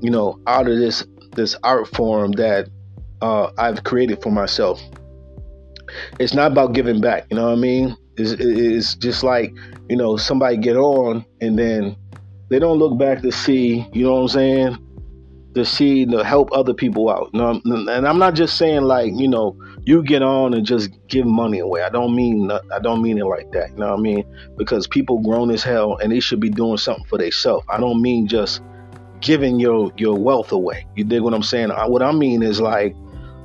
you 0.01 0.09
know, 0.09 0.39
out 0.47 0.67
of 0.67 0.77
this 0.77 1.05
this 1.33 1.55
art 1.63 1.87
form 1.87 2.33
that 2.33 2.67
uh, 3.21 3.51
I've 3.57 3.85
created 3.85 4.21
for 4.21 4.31
myself. 4.31 4.81
It's 6.19 6.33
not 6.33 6.51
about 6.51 6.73
giving 6.73 7.01
back. 7.01 7.25
You 7.29 7.37
know 7.37 7.45
what 7.45 7.57
I 7.57 7.61
mean? 7.61 7.97
It's, 8.17 8.31
it's 8.31 8.95
just 8.95 9.23
like 9.23 9.53
you 9.89 9.95
know 9.95 10.17
somebody 10.17 10.57
get 10.57 10.75
on 10.75 11.25
and 11.39 11.57
then 11.57 11.95
they 12.49 12.59
don't 12.59 12.77
look 12.77 12.97
back 12.97 13.21
to 13.21 13.31
see. 13.31 13.87
You 13.93 14.05
know 14.05 14.15
what 14.15 14.21
I'm 14.21 14.27
saying? 14.27 14.87
to 15.53 15.65
see 15.65 16.05
to 16.05 16.23
help 16.23 16.49
other 16.53 16.73
people 16.73 17.09
out. 17.09 17.29
You 17.33 17.39
know, 17.39 17.61
and 17.65 18.07
I'm 18.07 18.17
not 18.17 18.35
just 18.35 18.57
saying 18.57 18.83
like 18.83 19.11
you 19.15 19.27
know 19.27 19.57
you 19.83 20.03
get 20.03 20.21
on 20.21 20.53
and 20.53 20.65
just 20.65 20.89
give 21.07 21.25
money 21.25 21.59
away. 21.59 21.83
I 21.83 21.89
don't 21.89 22.15
mean 22.15 22.49
I 22.51 22.79
don't 22.79 23.01
mean 23.01 23.17
it 23.17 23.25
like 23.25 23.51
that. 23.51 23.71
You 23.71 23.77
know 23.77 23.91
what 23.91 23.99
I 23.99 24.01
mean? 24.01 24.25
Because 24.57 24.87
people 24.87 25.19
grown 25.19 25.51
as 25.51 25.63
hell 25.63 25.97
and 25.97 26.11
they 26.11 26.19
should 26.19 26.39
be 26.39 26.49
doing 26.49 26.77
something 26.77 27.05
for 27.05 27.17
themselves. 27.17 27.65
I 27.69 27.79
don't 27.79 28.01
mean 28.01 28.27
just 28.27 28.61
giving 29.19 29.59
your 29.59 29.91
your 29.97 30.17
wealth 30.17 30.51
away. 30.51 30.85
You 30.95 31.03
dig 31.03 31.21
what 31.21 31.33
I'm 31.33 31.43
saying? 31.43 31.71
I, 31.71 31.87
what 31.87 32.01
I 32.01 32.11
mean 32.11 32.43
is 32.43 32.59
like. 32.59 32.95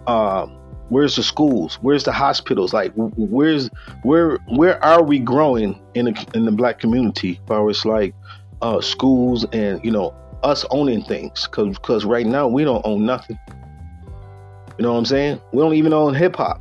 Uh, 0.07 0.47
where's 0.89 1.17
the 1.17 1.23
schools 1.23 1.79
where's 1.83 2.05
the 2.05 2.13
hospitals 2.13 2.73
like 2.73 2.93
where's 2.95 3.69
where 4.03 4.39
where 4.49 4.83
are 4.85 5.03
we 5.03 5.19
growing 5.19 5.81
in 5.95 6.07
the 6.07 6.27
in 6.35 6.45
the 6.45 6.53
black 6.53 6.79
community 6.79 7.41
Where 7.47 7.69
it's 7.69 7.85
like 7.85 8.15
uh 8.63 8.81
schools 8.81 9.45
and 9.53 9.85
you 9.85 9.91
know 9.91 10.15
us 10.47 10.65
owning 10.71 11.03
things 11.03 11.47
because 11.47 11.77
because 11.77 12.05
right 12.05 12.27
now 12.27 12.47
we 12.47 12.65
don't 12.65 12.85
own 12.87 13.05
nothing. 13.05 13.39
You 14.79 14.83
know 14.85 14.93
what 14.93 14.99
I'm 14.99 15.05
saying? 15.07 15.41
We 15.53 15.63
don't 15.63 15.75
even 15.75 15.93
own 15.93 16.15
hip 16.15 16.37
hop. 16.37 16.61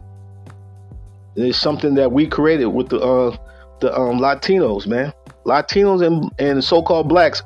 It's 1.35 1.57
something 1.57 1.95
that 1.95 2.11
we 2.11 2.27
created 2.27 2.67
with 2.67 2.89
the 2.89 2.99
uh, 2.99 3.37
the 3.79 3.93
um, 3.95 4.19
Latinos, 4.19 4.87
man. 4.87 5.13
Latinos 5.45 6.05
and, 6.05 6.31
and 6.39 6.63
so-called 6.63 7.07
blacks 7.07 7.43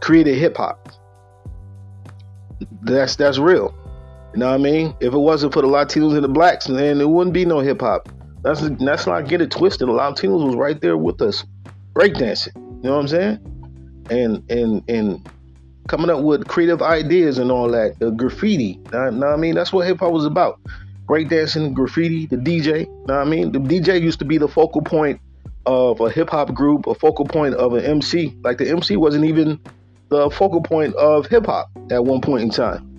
created 0.00 0.38
hip 0.38 0.56
hop. 0.56 0.88
That's 2.82 3.16
that's 3.16 3.38
real. 3.38 3.74
You 4.34 4.40
know 4.40 4.48
what 4.48 4.54
I 4.54 4.58
mean? 4.58 4.96
If 4.98 5.14
it 5.14 5.18
wasn't 5.18 5.52
for 5.52 5.62
the 5.62 5.68
Latinos 5.68 6.14
and 6.14 6.24
the 6.24 6.28
blacks, 6.28 6.66
then 6.66 6.98
there 6.98 7.06
wouldn't 7.06 7.32
be 7.32 7.44
no 7.44 7.60
hip 7.60 7.80
hop. 7.80 8.08
That's 8.42 8.62
that's 8.80 9.06
not 9.06 9.28
get 9.28 9.40
it 9.40 9.52
twisted. 9.52 9.86
The 9.86 9.92
Latinos 9.92 10.44
was 10.44 10.56
right 10.56 10.80
there 10.80 10.96
with 10.96 11.22
us, 11.22 11.44
breakdancing. 11.92 12.56
You 12.56 12.90
know 12.90 12.96
what 12.96 13.02
I'm 13.02 13.08
saying? 13.08 14.06
And 14.10 14.50
and 14.50 14.82
and 14.90 15.30
coming 15.88 16.10
up 16.10 16.24
with 16.24 16.48
creative 16.48 16.82
ideas 16.82 17.38
and 17.38 17.52
all 17.52 17.70
that. 17.70 18.00
The 18.00 18.10
graffiti, 18.10 18.80
You 18.86 18.90
know, 18.92 19.10
know 19.10 19.26
I 19.28 19.36
mean? 19.36 19.54
That's 19.54 19.72
what 19.72 19.86
hip 19.86 20.00
hop 20.00 20.12
was 20.12 20.26
about. 20.26 20.60
Breakdancing, 21.06 21.72
graffiti, 21.72 22.26
the 22.26 22.36
DJ. 22.36 22.80
You 22.80 22.86
know 23.06 23.14
what 23.14 23.18
I 23.18 23.24
mean? 23.24 23.52
The 23.52 23.60
DJ 23.60 24.02
used 24.02 24.18
to 24.18 24.24
be 24.24 24.38
the 24.38 24.48
focal 24.48 24.82
point 24.82 25.20
of 25.64 26.00
a 26.00 26.10
hip 26.10 26.30
hop 26.30 26.52
group, 26.52 26.88
a 26.88 26.94
focal 26.96 27.24
point 27.24 27.54
of 27.54 27.74
an 27.74 27.84
MC. 27.84 28.36
Like 28.42 28.58
the 28.58 28.68
MC 28.68 28.96
wasn't 28.96 29.26
even 29.26 29.60
the 30.08 30.28
focal 30.30 30.60
point 30.60 30.92
of 30.96 31.26
hip 31.26 31.46
hop 31.46 31.70
at 31.92 32.04
one 32.04 32.20
point 32.20 32.42
in 32.42 32.50
time. 32.50 32.93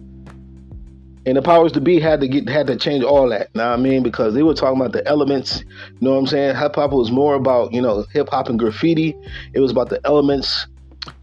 And 1.25 1.36
the 1.36 1.41
powers 1.41 1.72
to 1.72 1.82
be 1.82 2.00
had 2.00 2.22
to 2.22 2.27
get 2.27 2.48
had 2.48 2.67
to 2.67 2.75
change 2.75 3.03
all 3.03 3.29
that. 3.29 3.53
Now 3.55 3.74
I 3.74 3.77
mean, 3.77 4.03
because 4.03 4.34
they 4.34 4.44
were 4.44 4.53
talking 4.53 4.79
about 4.79 4.91
the 4.91 5.05
elements. 5.08 5.62
You 5.62 5.98
know 6.01 6.13
what 6.13 6.20
I'm 6.20 6.27
saying? 6.27 6.55
Hip 6.55 6.75
hop 6.75 6.91
was 6.91 7.12
more 7.12 7.36
about 7.36 7.74
you 7.74 7.82
know 7.82 8.05
hip 8.13 8.29
hop 8.29 8.50
and 8.50 8.60
graffiti. 8.60 9.15
It 9.53 9.60
was 9.60 9.72
about 9.72 9.89
the 9.89 10.00
elements 10.05 10.67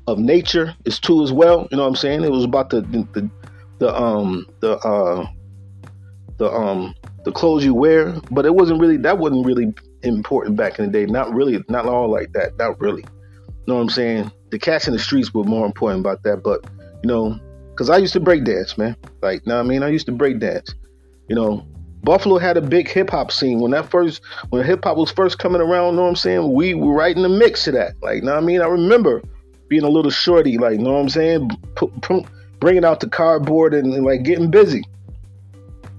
of 0.07 0.19
nature 0.19 0.75
It's 0.85 0.99
too 0.99 1.23
as 1.23 1.33
well. 1.33 1.69
You 1.71 1.77
know 1.77 1.85
what 1.85 1.91
I'm 1.91 1.97
saying? 1.97 2.25
It 2.25 2.33
was 2.33 2.45
about 2.45 2.71
the 2.71 2.81
the, 2.83 3.31
the 3.79 3.95
um 3.95 4.47
the 4.61 4.77
uh 4.79 5.27
the 6.39 6.51
um 6.51 6.95
the 7.25 7.33
clothes 7.33 7.65
you 7.65 7.75
wear, 7.75 8.15
but 8.31 8.45
it 8.45 8.55
wasn't 8.55 8.81
really 8.81 8.97
that 8.99 9.19
wasn't 9.19 9.47
really 9.47 9.73
important 10.03 10.57
back 10.57 10.79
in 10.79 10.87
the 10.87 10.91
day. 10.91 11.07
Not 11.07 11.33
really, 11.33 11.63
not 11.69 11.87
all 11.87 12.11
like 12.11 12.33
that. 12.33 12.57
Not 12.59 12.81
really. 12.81 13.03
You 13.03 13.65
know 13.69 13.77
what 13.77 13.83
I'm 13.83 13.91
saying? 13.91 14.33
The 14.51 14.59
cats 14.59 14.89
in 14.89 14.93
the 14.93 14.99
streets 14.99 15.33
were 15.33 15.45
more 15.45 15.65
important 15.65 16.01
about 16.01 16.25
that, 16.25 16.43
but 16.43 16.65
you 17.03 17.09
know, 17.09 17.39
Cause 17.77 17.91
I 17.91 17.97
used 17.97 18.13
to 18.13 18.21
break 18.21 18.45
dance, 18.45 18.77
man. 18.77 18.97
Like, 19.23 19.47
know 19.47 19.59
I 19.59 19.63
mean? 19.63 19.83
I 19.83 19.89
used 19.89 20.07
to 20.07 20.13
break 20.13 20.39
dance. 20.39 20.75
You 21.29 21.37
know, 21.37 21.67
Buffalo 22.05 22.39
had 22.39 22.57
a 22.57 22.61
big 22.61 22.89
hip 22.89 23.11
hop 23.11 23.31
scene 23.31 23.61
when 23.61 23.71
that 23.71 23.91
first 23.91 24.23
when 24.51 24.65
hip 24.65 24.85
hop 24.85 24.97
was 24.97 25.11
first 25.11 25.39
coming 25.39 25.61
around. 25.61 25.97
Know 25.97 26.03
what 26.03 26.09
I'm 26.09 26.17
saying? 26.17 26.53
We 26.53 26.75
were 26.75 26.93
right 26.93 27.17
in 27.17 27.23
the 27.23 27.29
mix 27.29 27.67
of 27.69 27.75
that. 27.75 27.95
Like, 28.03 28.23
know 28.23 28.37
I 28.37 28.41
mean? 28.41 28.61
I 28.61 28.67
remember 28.67 29.23
being 29.69 29.85
a 29.85 29.89
little 29.89 30.11
shorty. 30.11 30.59
Like, 30.59 30.79
you 30.79 30.85
know 30.85 30.93
what 30.93 31.01
I'm 31.01 31.09
saying? 31.09 31.51
P- 31.77 32.27
bringing 32.61 32.85
out 32.85 33.01
the 33.01 33.09
cardboard 33.09 33.75
and, 33.75 33.93
and, 33.95 34.05
like 34.05 34.23
getting 34.23 34.51
busy, 34.51 34.85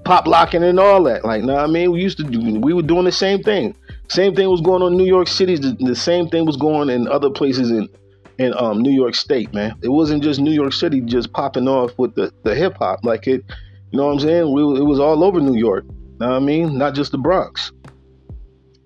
pop 0.06 0.28
locking 0.28 0.64
and 0.64 0.80
all 0.80 1.04
that. 1.04 1.26
Like, 1.26 1.44
know 1.44 1.58
I 1.58 1.68
mean? 1.68 1.92
We 1.92 2.02
used 2.02 2.18
to 2.18 2.24
do. 2.24 2.60
We 2.60 2.74
were 2.74 2.82
doing 2.82 3.06
the 3.06 3.12
same 3.12 3.42
thing. 3.42 3.76
Same 4.10 4.36
thing 4.36 4.50
was 4.50 4.62
going 4.62 4.82
on 4.82 4.92
in 4.92 4.98
New 4.98 5.06
York 5.06 5.28
City. 5.28 5.56
The, 5.56 5.76
the 5.80 5.96
same 5.96 6.28
thing 6.28 6.46
was 6.46 6.58
going 6.58 6.90
in 6.90 7.08
other 7.08 7.30
places 7.30 7.72
in 7.72 7.90
in 8.38 8.54
um, 8.58 8.82
New 8.82 8.92
York 8.92 9.16
State, 9.16 9.54
man. 9.54 9.76
It 9.82 9.90
wasn't 9.90 10.24
just 10.24 10.40
New 10.40 10.52
York 10.52 10.74
City 10.74 11.02
just 11.02 11.32
popping 11.34 11.68
off 11.68 11.92
with 11.98 12.16
the, 12.16 12.34
the 12.44 12.56
hip 12.56 12.78
hop. 12.78 13.04
Like 13.04 13.28
it, 13.28 13.44
you 13.92 13.98
know 13.98 14.08
what 14.08 14.14
I'm 14.14 14.20
saying? 14.20 14.52
We, 14.52 14.62
it 14.80 14.84
was 14.84 15.00
all 15.00 15.24
over 15.24 15.40
New 15.40 15.58
York. 15.58 15.86
Know 16.20 16.30
what 16.30 16.36
I 16.36 16.40
mean? 16.40 16.78
Not 16.78 16.96
just 16.96 17.12
the 17.12 17.18
Bronx. 17.18 17.72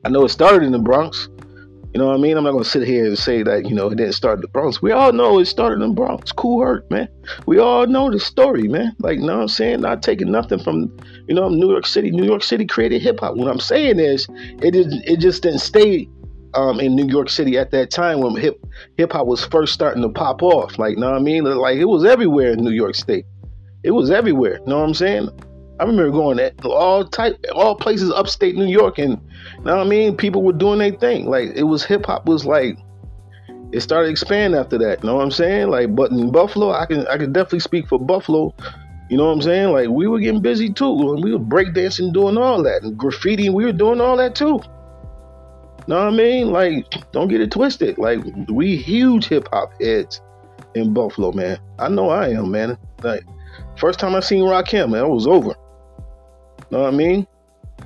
I 0.04 0.10
know 0.10 0.26
it 0.26 0.30
started 0.30 0.64
in 0.64 0.72
the 0.72 0.80
Bronx. 0.80 1.30
You 1.94 2.00
know 2.00 2.08
what 2.08 2.16
I 2.16 2.18
mean? 2.18 2.38
I'm 2.38 2.44
not 2.44 2.52
gonna 2.52 2.64
sit 2.64 2.88
here 2.88 3.06
and 3.06 3.18
say 3.18 3.42
that 3.44 3.68
you 3.68 3.74
know 3.74 3.88
it 3.88 3.96
didn't 3.96 4.14
start 4.14 4.36
in 4.36 4.42
the 4.42 4.48
Bronx. 4.50 4.82
We 4.82 4.92
all 4.92 5.12
know 5.14 5.40
it 5.40 5.46
started 5.46 5.82
in 5.82 5.90
the 5.90 5.96
Bronx. 5.96 6.32
Kool 6.32 6.62
Herc, 6.62 6.90
man. 6.92 7.08
We 7.46 7.60
all 7.60 7.88
know 7.88 8.12
the 8.12 8.20
story, 8.20 8.68
man. 8.68 8.96
Like, 9.00 9.18
you 9.20 9.26
know 9.26 9.38
what 9.38 9.42
I'm 9.44 9.48
saying? 9.48 9.82
Not 9.82 10.04
taking 10.04 10.30
nothing 10.32 10.60
from 10.60 10.96
you 11.28 11.34
know 11.34 11.50
New 11.50 11.72
York 11.72 11.88
City. 11.88 12.12
New 12.12 12.26
York 12.26 12.44
City 12.44 12.66
created 12.66 13.02
hip 13.02 13.20
hop. 13.20 13.36
What 13.36 13.48
I'm 13.48 13.60
saying 13.60 14.00
is, 14.00 14.28
it 14.62 14.76
is 14.76 14.94
it 15.06 15.18
just 15.18 15.42
didn't 15.44 15.60
stay 15.60 16.08
um, 16.54 16.80
in 16.80 16.96
New 16.96 17.08
York 17.08 17.30
City 17.30 17.58
at 17.58 17.72
that 17.72 17.92
time 17.92 18.22
when 18.22 18.36
hip 18.36 18.64
hip 18.98 19.12
hop 19.12 19.28
was 19.28 19.46
first 19.46 19.74
starting 19.74 20.02
to 20.04 20.10
pop 20.10 20.42
off. 20.42 20.78
Like, 20.78 20.96
you 20.96 21.02
know 21.02 21.12
what 21.12 21.20
I 21.20 21.24
mean? 21.24 21.44
Like 21.44 21.78
it 21.78 21.86
was 21.86 22.06
everywhere 22.06 22.54
in 22.54 22.64
New 22.64 22.72
York 22.72 22.96
State. 22.96 23.26
It 23.84 23.92
was 23.92 24.12
everywhere. 24.12 24.60
You 24.60 24.68
know 24.68 24.80
what 24.80 24.88
I'm 24.88 24.94
saying? 24.94 25.30
I 25.80 25.84
remember 25.84 26.12
going 26.12 26.40
at 26.40 26.66
all 26.66 27.06
type, 27.06 27.38
all 27.54 27.76
places 27.76 28.12
upstate 28.12 28.56
New 28.56 28.66
York, 28.66 28.98
and 28.98 29.12
you 29.58 29.64
know 29.64 29.78
what 29.78 29.86
I 29.86 29.90
mean. 29.90 30.18
People 30.18 30.42
were 30.44 30.54
doing 30.54 30.80
their 30.80 30.92
thing. 30.92 31.30
Like 31.30 31.52
it 31.56 31.64
was 31.64 31.86
hip 31.86 32.06
hop 32.06 32.26
was 32.26 32.46
like 32.46 32.78
it 33.72 33.82
started 33.82 34.10
expanding 34.10 34.60
after 34.60 34.78
that. 34.80 35.04
You 35.04 35.10
know 35.10 35.16
what 35.16 35.24
I'm 35.24 35.32
saying? 35.32 35.70
Like, 35.70 35.96
but 35.96 36.12
in 36.12 36.32
Buffalo, 36.32 36.72
I 36.72 36.86
can 36.86 37.08
I 37.08 37.18
can 37.18 37.32
definitely 37.32 37.60
speak 37.60 37.88
for 37.88 38.00
Buffalo. 38.00 38.56
You 39.10 39.18
know 39.18 39.28
what 39.28 39.34
I'm 39.34 39.42
saying? 39.42 39.72
Like 39.72 39.90
we 39.90 40.08
were 40.08 40.20
getting 40.20 40.42
busy 40.42 40.72
too, 40.72 41.14
and 41.14 41.24
we 41.24 41.32
were 41.32 41.40
breakdancing, 41.40 42.14
doing 42.14 42.38
all 42.38 42.64
that, 42.64 42.84
and 42.84 42.98
graffiti. 42.98 43.50
We 43.50 43.66
were 43.66 43.72
doing 43.72 44.02
all 44.02 44.18
that 44.18 44.36
too. 44.36 44.60
Know 45.88 45.96
what 45.96 46.14
I 46.14 46.16
mean? 46.16 46.52
Like, 46.52 46.86
don't 47.12 47.30
get 47.30 47.42
it 47.42 47.52
twisted. 47.52 47.98
Like, 47.98 48.20
we 48.50 48.76
huge 48.76 49.28
hip 49.28 49.48
hop 49.52 49.72
heads 49.82 50.22
in 50.76 50.94
Buffalo, 50.94 51.32
man. 51.32 51.58
I 51.80 51.88
know 51.90 52.10
I 52.10 52.30
am, 52.30 52.52
man. 52.52 52.78
Like, 53.04 53.24
first 53.78 54.00
time 54.00 54.14
I 54.14 54.20
seen 54.20 54.44
Rakim, 54.44 54.92
man, 54.92 55.06
it 55.06 55.10
was 55.10 55.28
over. 55.28 55.56
Know 56.72 56.82
what 56.82 56.94
I 56.94 56.98
mean? 56.98 57.26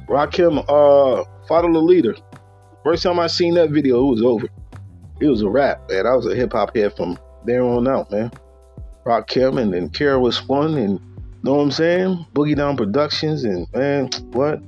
Rakim, 0.08 0.60
uh, 0.67 1.24
follow 1.48 1.72
the 1.72 1.79
leader. 1.79 2.15
First 2.84 3.03
time 3.03 3.20
I 3.20 3.27
seen 3.27 3.53
that 3.53 3.70
video, 3.70 4.08
it 4.08 4.12
was 4.12 4.24
over. 4.24 4.48
It 5.20 5.27
was 5.27 5.43
a 5.43 5.50
rap, 5.50 5.88
man. 5.89 6.08
I 6.08 6.15
was 6.15 6.25
a 6.25 6.36
hip 6.36 6.53
hop 6.53 6.75
head 6.75 6.96
from 6.98 7.20
there 7.46 7.63
on 7.63 7.88
out, 7.88 8.10
man. 8.10 8.31
Rakim 9.05 9.62
and 9.62 9.74
then 9.74 9.89
KRS-One 9.89 10.77
and 10.77 11.00
know 11.43 11.55
what 11.55 11.63
I'm 11.63 11.72
saying? 11.72 12.25
Boogie 12.34 12.55
Down 12.55 12.77
Productions 12.77 13.43
and 13.43 13.67
man, 13.74 14.10
what? 14.31 14.62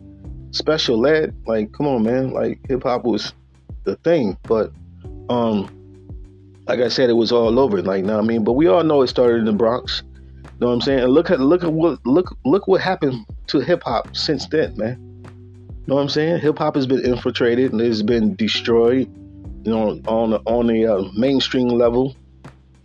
Special 0.53 1.05
ed. 1.05 1.35
Like, 1.45 1.73
come 1.73 1.87
on, 1.87 2.03
man. 2.03 2.31
Like 2.31 2.59
hip 2.67 2.83
hop 2.83 3.03
was 3.03 3.33
the 3.83 3.97
thing, 3.97 4.37
but 4.43 4.71
um, 5.29 5.69
like 6.67 6.79
I 6.79 6.87
said, 6.87 7.09
it 7.09 7.13
was 7.13 7.31
all 7.31 7.59
over. 7.59 7.81
Like, 7.81 8.05
know 8.05 8.15
what 8.15 8.23
I 8.23 8.27
mean? 8.27 8.43
But 8.43 8.53
we 8.53 8.67
all 8.67 8.83
know 8.83 9.01
it 9.01 9.07
started 9.07 9.39
in 9.39 9.45
the 9.45 9.53
Bronx. 9.53 10.03
You 10.43 10.49
know 10.61 10.67
what 10.67 10.73
I'm 10.73 10.81
saying? 10.81 10.99
And 10.99 11.11
look 11.11 11.29
at 11.29 11.39
look 11.39 11.63
at 11.63 11.73
what 11.73 12.05
look 12.05 12.37
look 12.45 12.67
what 12.67 12.79
happened 12.79 13.25
to 13.47 13.59
hip 13.59 13.83
hop 13.83 14.15
since 14.15 14.47
then, 14.47 14.77
man. 14.77 14.97
Know 15.87 15.95
what 15.95 16.01
I'm 16.01 16.09
saying? 16.09 16.39
Hip 16.39 16.57
hop 16.57 16.75
has 16.75 16.87
been 16.87 17.03
infiltrated 17.05 17.73
and 17.73 17.81
it's 17.81 18.01
been 18.01 18.35
destroyed. 18.35 19.11
You 19.65 19.71
know, 19.71 20.01
on 20.07 20.31
the 20.31 20.39
on 20.45 20.67
the 20.67 20.85
uh, 20.85 21.03
mainstream 21.17 21.67
level. 21.67 22.15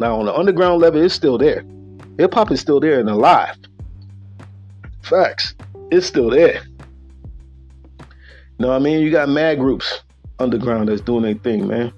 Now 0.01 0.19
on 0.19 0.27
the 0.27 0.35
underground 0.35 0.81
level, 0.81 1.03
it's 1.03 1.15
still 1.15 1.39
there. 1.39 1.65
Hip 2.19 2.35
hop 2.35 2.51
is 2.51 2.61
still 2.61 2.81
there 2.81 2.99
and 2.99 3.09
alive. 3.09 3.57
Facts. 5.03 5.55
It's 5.91 6.07
still 6.07 6.31
there. 6.31 6.63
Know 8.59 8.69
what 8.69 8.75
I 8.75 8.79
mean? 8.81 9.01
You 9.01 9.11
got 9.11 9.29
mad 9.29 9.59
groups 9.59 10.03
underground 10.41 10.89
that's 10.89 11.01
doing 11.01 11.23
their 11.23 11.35
thing, 11.35 11.67
man. 11.69 11.93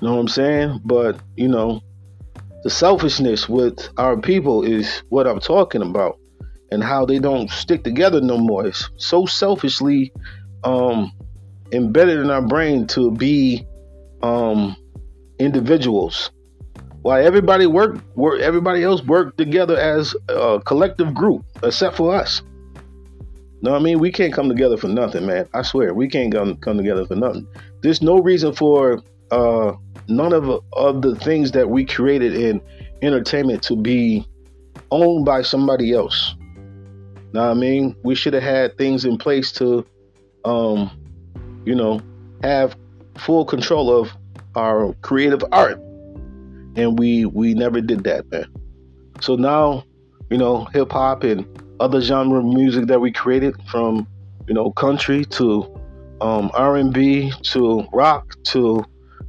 You 0.00 0.08
know 0.08 0.14
what 0.14 0.20
I'm 0.20 0.28
saying? 0.28 0.80
But, 0.84 1.18
you 1.36 1.48
know, 1.48 1.80
the 2.62 2.70
selfishness 2.70 3.48
with 3.48 3.88
our 3.96 4.16
people 4.20 4.62
is 4.62 5.02
what 5.08 5.26
I'm 5.26 5.40
talking 5.40 5.82
about 5.82 6.18
and 6.70 6.82
how 6.82 7.04
they 7.04 7.18
don't 7.18 7.50
stick 7.50 7.84
together 7.84 8.20
no 8.20 8.38
more. 8.38 8.66
It's 8.66 8.88
so 8.96 9.26
selfishly 9.26 10.12
um, 10.62 11.12
embedded 11.72 12.20
in 12.20 12.30
our 12.30 12.42
brain 12.42 12.86
to 12.88 13.10
be 13.10 13.66
um, 14.22 14.76
individuals. 15.38 16.30
Why 17.02 17.22
everybody 17.24 17.66
work, 17.66 17.98
work, 18.14 18.40
everybody 18.40 18.82
else 18.82 19.02
work 19.02 19.36
together 19.36 19.76
as 19.76 20.14
a 20.28 20.60
collective 20.64 21.12
group, 21.14 21.44
except 21.62 21.96
for 21.96 22.14
us. 22.14 22.42
No, 23.64 23.74
I 23.74 23.78
mean 23.78 23.98
we 23.98 24.12
can't 24.12 24.30
come 24.30 24.50
together 24.50 24.76
for 24.76 24.88
nothing, 24.88 25.24
man. 25.24 25.48
I 25.54 25.62
swear 25.62 25.94
we 25.94 26.06
can't 26.06 26.30
come 26.30 26.58
come 26.58 26.76
together 26.76 27.06
for 27.06 27.16
nothing. 27.16 27.48
There's 27.80 28.02
no 28.02 28.18
reason 28.18 28.52
for 28.52 29.02
uh, 29.30 29.72
none 30.06 30.34
of 30.34 30.62
of 30.74 31.00
the 31.00 31.16
things 31.16 31.52
that 31.52 31.70
we 31.70 31.86
created 31.86 32.34
in 32.34 32.60
entertainment 33.00 33.62
to 33.62 33.74
be 33.74 34.28
owned 34.90 35.24
by 35.24 35.40
somebody 35.40 35.94
else. 35.94 36.34
Now, 37.32 37.50
I 37.50 37.54
mean, 37.54 37.96
we 38.02 38.14
should 38.14 38.34
have 38.34 38.42
had 38.42 38.76
things 38.76 39.06
in 39.06 39.16
place 39.16 39.50
to, 39.52 39.86
um, 40.44 40.90
you 41.64 41.74
know, 41.74 42.02
have 42.42 42.76
full 43.16 43.46
control 43.46 43.90
of 43.98 44.10
our 44.56 44.92
creative 45.00 45.42
art, 45.52 45.78
and 46.76 46.98
we 46.98 47.24
we 47.24 47.54
never 47.54 47.80
did 47.80 48.04
that, 48.04 48.30
man. 48.30 48.44
So 49.22 49.36
now, 49.36 49.84
you 50.28 50.36
know, 50.36 50.66
hip 50.74 50.92
hop 50.92 51.24
and 51.24 51.46
other 51.80 52.00
genre 52.00 52.38
of 52.38 52.44
music 52.44 52.86
that 52.86 53.00
we 53.00 53.12
created 53.12 53.54
from 53.68 54.06
you 54.46 54.54
know 54.54 54.70
country 54.72 55.24
to 55.24 55.80
um, 56.20 56.50
R&B 56.54 57.32
to 57.42 57.86
rock 57.92 58.34
to 58.44 58.84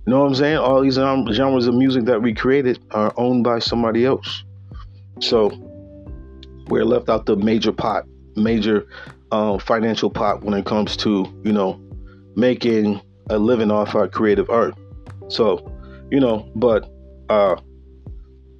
you 0.05 0.11
know 0.11 0.19
what 0.19 0.27
I'm 0.27 0.35
saying? 0.35 0.57
All 0.57 0.81
these 0.81 0.95
genres 0.95 1.67
of 1.67 1.73
music 1.73 2.05
that 2.05 2.21
we 2.21 2.33
created 2.33 2.79
are 2.91 3.11
owned 3.17 3.43
by 3.43 3.57
somebody 3.57 4.05
else. 4.05 4.43
So 5.19 5.49
we're 6.67 6.85
left 6.85 7.09
out 7.09 7.25
the 7.25 7.35
major 7.35 7.71
pot 7.71 8.05
major 8.35 8.85
uh, 9.31 9.57
financial 9.57 10.09
pot 10.09 10.43
when 10.43 10.53
it 10.53 10.65
comes 10.65 10.97
to 10.97 11.25
you 11.43 11.53
know 11.53 11.79
making 12.35 13.01
a 13.29 13.37
living 13.37 13.71
off 13.71 13.95
our 13.95 14.07
creative 14.07 14.49
art. 14.49 14.75
So 15.29 15.71
you 16.11 16.19
know 16.19 16.47
but 16.55 16.87
uh 17.29 17.55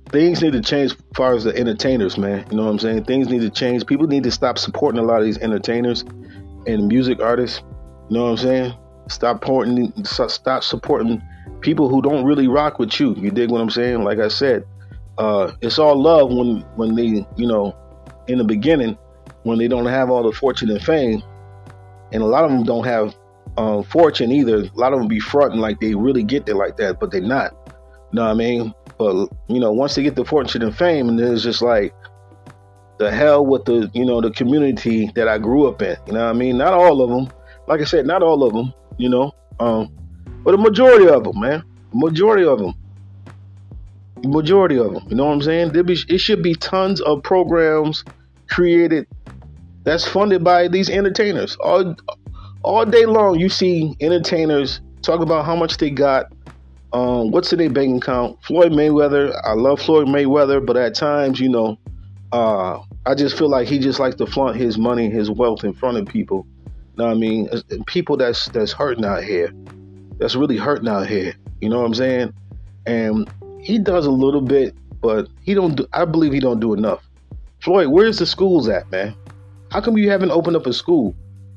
things 0.10 0.42
need 0.42 0.54
to 0.54 0.62
change 0.62 0.92
as 0.92 0.98
far 1.16 1.34
as 1.34 1.44
the 1.44 1.56
entertainers, 1.56 2.18
man. 2.18 2.46
You 2.50 2.58
know 2.58 2.66
what 2.66 2.72
I'm 2.72 2.80
saying? 2.80 3.06
Things 3.06 3.28
need 3.28 3.42
to 3.42 3.50
change. 3.50 3.86
People 3.86 4.08
need 4.08 4.24
to 4.24 4.32
stop 4.32 4.58
supporting 4.58 5.00
a 5.00 5.04
lot 5.04 5.20
of 5.20 5.26
these 5.26 5.38
entertainers 5.40 6.04
and 6.68 6.88
music 6.88 7.20
artists. 7.20 7.62
You 8.10 8.18
know 8.18 8.24
what 8.26 8.32
I'm 8.32 8.38
saying? 8.38 8.74
Stop 9.10 9.38
supporting, 9.38 10.06
stop 10.06 10.64
supporting 10.64 11.22
people 11.62 11.90
who 11.90 12.02
don't 12.02 12.26
really 12.26 12.48
rock 12.48 12.80
with 12.80 13.00
you. 13.00 13.16
You 13.16 13.32
dig 13.32 13.52
what 13.52 13.62
I'm 13.62 13.70
saying? 13.70 14.04
Like 14.04 14.20
I 14.20 14.28
said, 14.28 14.66
uh, 15.18 15.52
it's 15.62 15.80
all 15.80 16.02
love 16.02 16.30
when 16.30 16.62
when 16.76 16.96
they, 16.96 17.26
you 17.36 17.48
know, 17.48 17.76
in 18.28 18.38
the 18.38 18.44
beginning, 18.44 18.98
when 19.44 19.58
they 19.58 19.68
don't 19.68 19.86
have 19.86 20.10
all 20.10 20.24
the 20.24 20.32
fortune 20.32 20.70
and 20.70 20.82
fame, 20.82 21.24
and 22.12 22.22
a 22.22 22.26
lot 22.26 22.44
of 22.44 22.52
them 22.52 22.64
don't 22.64 22.86
have 22.86 23.16
um, 23.58 23.84
fortune 23.84 24.32
either. 24.32 24.64
A 24.64 24.72
lot 24.76 24.94
of 24.94 25.00
them 25.00 25.08
be 25.08 25.20
fronting 25.20 25.60
like 25.60 25.80
they 25.80 25.96
really 25.96 26.24
get 26.24 26.46
there 26.46 26.56
like 26.56 26.78
that, 26.78 27.00
but 27.00 27.12
they're 27.12 27.22
not. 27.22 27.54
You 28.12 28.18
know 28.18 28.26
what 28.26 28.32
I 28.32 28.34
mean? 28.34 28.74
But 28.98 29.30
you 29.48 29.60
know, 29.60 29.72
once 29.72 29.96
they 29.96 30.04
get 30.04 30.16
the 30.16 30.26
fortune 30.26 30.62
and 30.62 30.76
fame, 30.76 31.10
and 31.10 31.20
it's 31.20 31.44
just 31.44 31.62
like 31.62 31.94
the 32.98 33.12
hell 33.12 33.46
with 33.46 33.66
the 33.66 33.90
you 33.94 34.06
know 34.06 34.22
the 34.22 34.32
community 34.32 35.12
that 35.16 35.28
I 35.28 35.38
grew 35.38 35.68
up 35.68 35.82
in. 35.82 35.98
You 36.08 36.14
know 36.14 36.26
what 36.26 36.30
I 36.30 36.34
mean? 36.34 36.58
Not 36.58 36.74
all 36.74 37.02
of 37.02 37.10
them. 37.10 37.36
Like 37.68 37.82
I 37.82 37.84
said, 37.84 38.06
not 38.06 38.24
all 38.24 38.44
of 38.44 38.54
them. 38.54 38.74
You 38.98 39.10
know, 39.10 39.34
um, 39.60 39.94
but 40.44 40.54
a 40.54 40.58
majority 40.58 41.08
of 41.08 41.24
them, 41.24 41.40
man. 41.40 41.64
Majority 41.94 42.46
of 42.46 42.60
them. 42.60 42.74
Majority 44.24 44.78
of 44.78 44.94
them. 44.94 45.04
You 45.10 45.16
know 45.16 45.26
what 45.26 45.34
I'm 45.34 45.42
saying? 45.42 45.74
There 45.74 45.84
be, 45.84 45.98
it 46.08 46.20
should 46.20 46.42
be 46.42 46.56
tons 46.56 47.02
of 47.02 47.22
programs 47.24 48.06
created 48.50 49.08
that's 49.84 50.08
funded 50.08 50.44
by 50.44 50.68
these 50.68 50.90
entertainers. 50.90 51.56
All 51.58 51.96
all 52.64 52.86
day 52.86 53.06
long, 53.06 53.40
you 53.40 53.50
see 53.50 53.96
entertainers 54.02 54.82
talk 55.02 55.22
about 55.22 55.46
how 55.46 55.56
much 55.56 55.78
they 55.78 55.92
got 55.92 56.34
um, 56.96 57.30
what's 57.30 57.52
in 57.52 57.60
their 57.60 57.70
bank 57.70 58.02
account? 58.02 58.42
Floyd 58.42 58.72
Mayweather. 58.72 59.38
I 59.44 59.52
love 59.52 59.82
Floyd 59.82 60.08
Mayweather, 60.08 60.66
but 60.66 60.78
at 60.78 60.96
times, 60.96 61.42
you 61.42 61.50
know, 61.50 61.78
uh, 62.32 62.80
I 63.06 63.16
just 63.16 63.38
feel 63.38 63.50
like 63.50 63.68
he 63.68 63.80
just 63.80 64.00
likes 64.00 64.16
to 64.16 64.26
flaunt 64.26 64.56
his 64.56 64.78
money, 64.78 65.10
his 65.10 65.30
wealth 65.30 65.66
in 65.66 65.74
front 65.74 65.98
of 65.98 66.06
people. 66.06 66.48
You 66.66 67.04
know 67.04 67.06
what 67.08 67.12
I 67.12 67.16
mean? 67.16 67.50
People 67.86 68.16
that's 68.16 68.48
that's 68.48 68.72
hurting 68.72 69.04
out 69.04 69.26
here, 69.26 69.52
that's 70.20 70.36
really 70.36 70.56
hurting 70.56 70.88
out 70.88 71.06
here. 71.06 71.36
You 71.60 71.68
know 71.68 71.80
what 71.80 71.86
I'm 71.86 71.94
saying? 71.96 72.34
And 72.86 73.30
he 73.60 73.78
does 73.78 74.06
a 74.06 74.12
little 74.12 74.40
bit, 74.40 74.74
but 75.02 75.28
he 75.42 75.54
don't. 75.54 75.76
Do, 75.76 75.86
I 75.92 76.06
believe 76.06 76.32
he 76.32 76.40
don't 76.40 76.62
do 76.62 76.74
enough. 76.74 77.04
Floyd, 77.60 77.88
where's 77.88 78.20
the 78.20 78.26
schools 78.26 78.70
at, 78.70 78.90
man? 78.90 79.14
How 79.70 79.82
come 79.82 79.98
you 79.98 80.10
haven't 80.10 80.32
opened 80.32 80.56
up 80.56 80.66
a 80.66 80.72
school? 80.72 81.14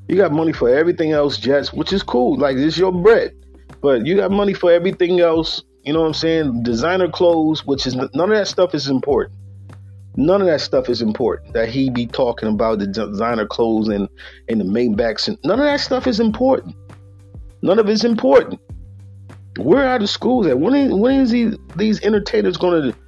You 0.09 0.17
got 0.17 0.33
money 0.33 0.53
for 0.53 0.69
everything 0.69 1.13
else, 1.13 1.37
Jets, 1.37 1.73
which 1.73 1.93
is 1.93 2.03
cool. 2.03 2.37
Like 2.37 2.57
it's 2.57 2.77
your 2.77 2.91
bread, 2.91 3.37
but 3.81 4.07
you 4.07 4.17
got 4.17 4.31
money 4.31 4.55
for 4.55 4.71
everything 4.73 5.21
else. 5.21 5.63
You 5.85 5.93
know 5.93 6.01
what 6.01 6.09
I'm 6.09 6.15
saying? 6.15 6.63
Designer 6.63 7.09
clothes, 7.09 7.65
which 7.65 7.87
is 7.87 7.95
none 7.95 8.11
of 8.15 8.31
that 8.31 8.49
stuff 8.49 8.75
is 8.75 8.89
important. 8.89 9.39
None 10.17 10.41
of 10.41 10.49
that 10.49 10.61
stuff 10.61 10.89
is 10.89 11.01
important. 11.01 11.53
That 11.55 11.69
he 11.69 11.91
be 11.91 12.07
talking 12.07 12.49
about 12.49 12.81
the 12.81 12.87
designer 12.87 13.47
clothes 13.47 13.89
and 13.89 14.09
and 14.49 14.61
the 14.61 14.65
Maybachs 14.65 15.29
and 15.29 15.39
none 15.45 15.61
of 15.61 15.65
that 15.67 15.81
stuff 15.81 16.07
is 16.07 16.21
important. 16.21 16.75
None 17.63 17.79
of 17.79 17.89
it's 17.89 18.05
important. 18.05 18.61
Where 19.59 19.89
are 19.89 19.99
the 19.99 20.07
schools 20.07 20.47
at? 20.47 20.59
When 20.59 20.75
is, 20.75 20.93
when 20.93 21.21
is 21.21 21.31
these, 21.31 21.57
these 21.75 22.01
entertainers 22.03 22.57
going 22.57 22.93
to 22.93 22.99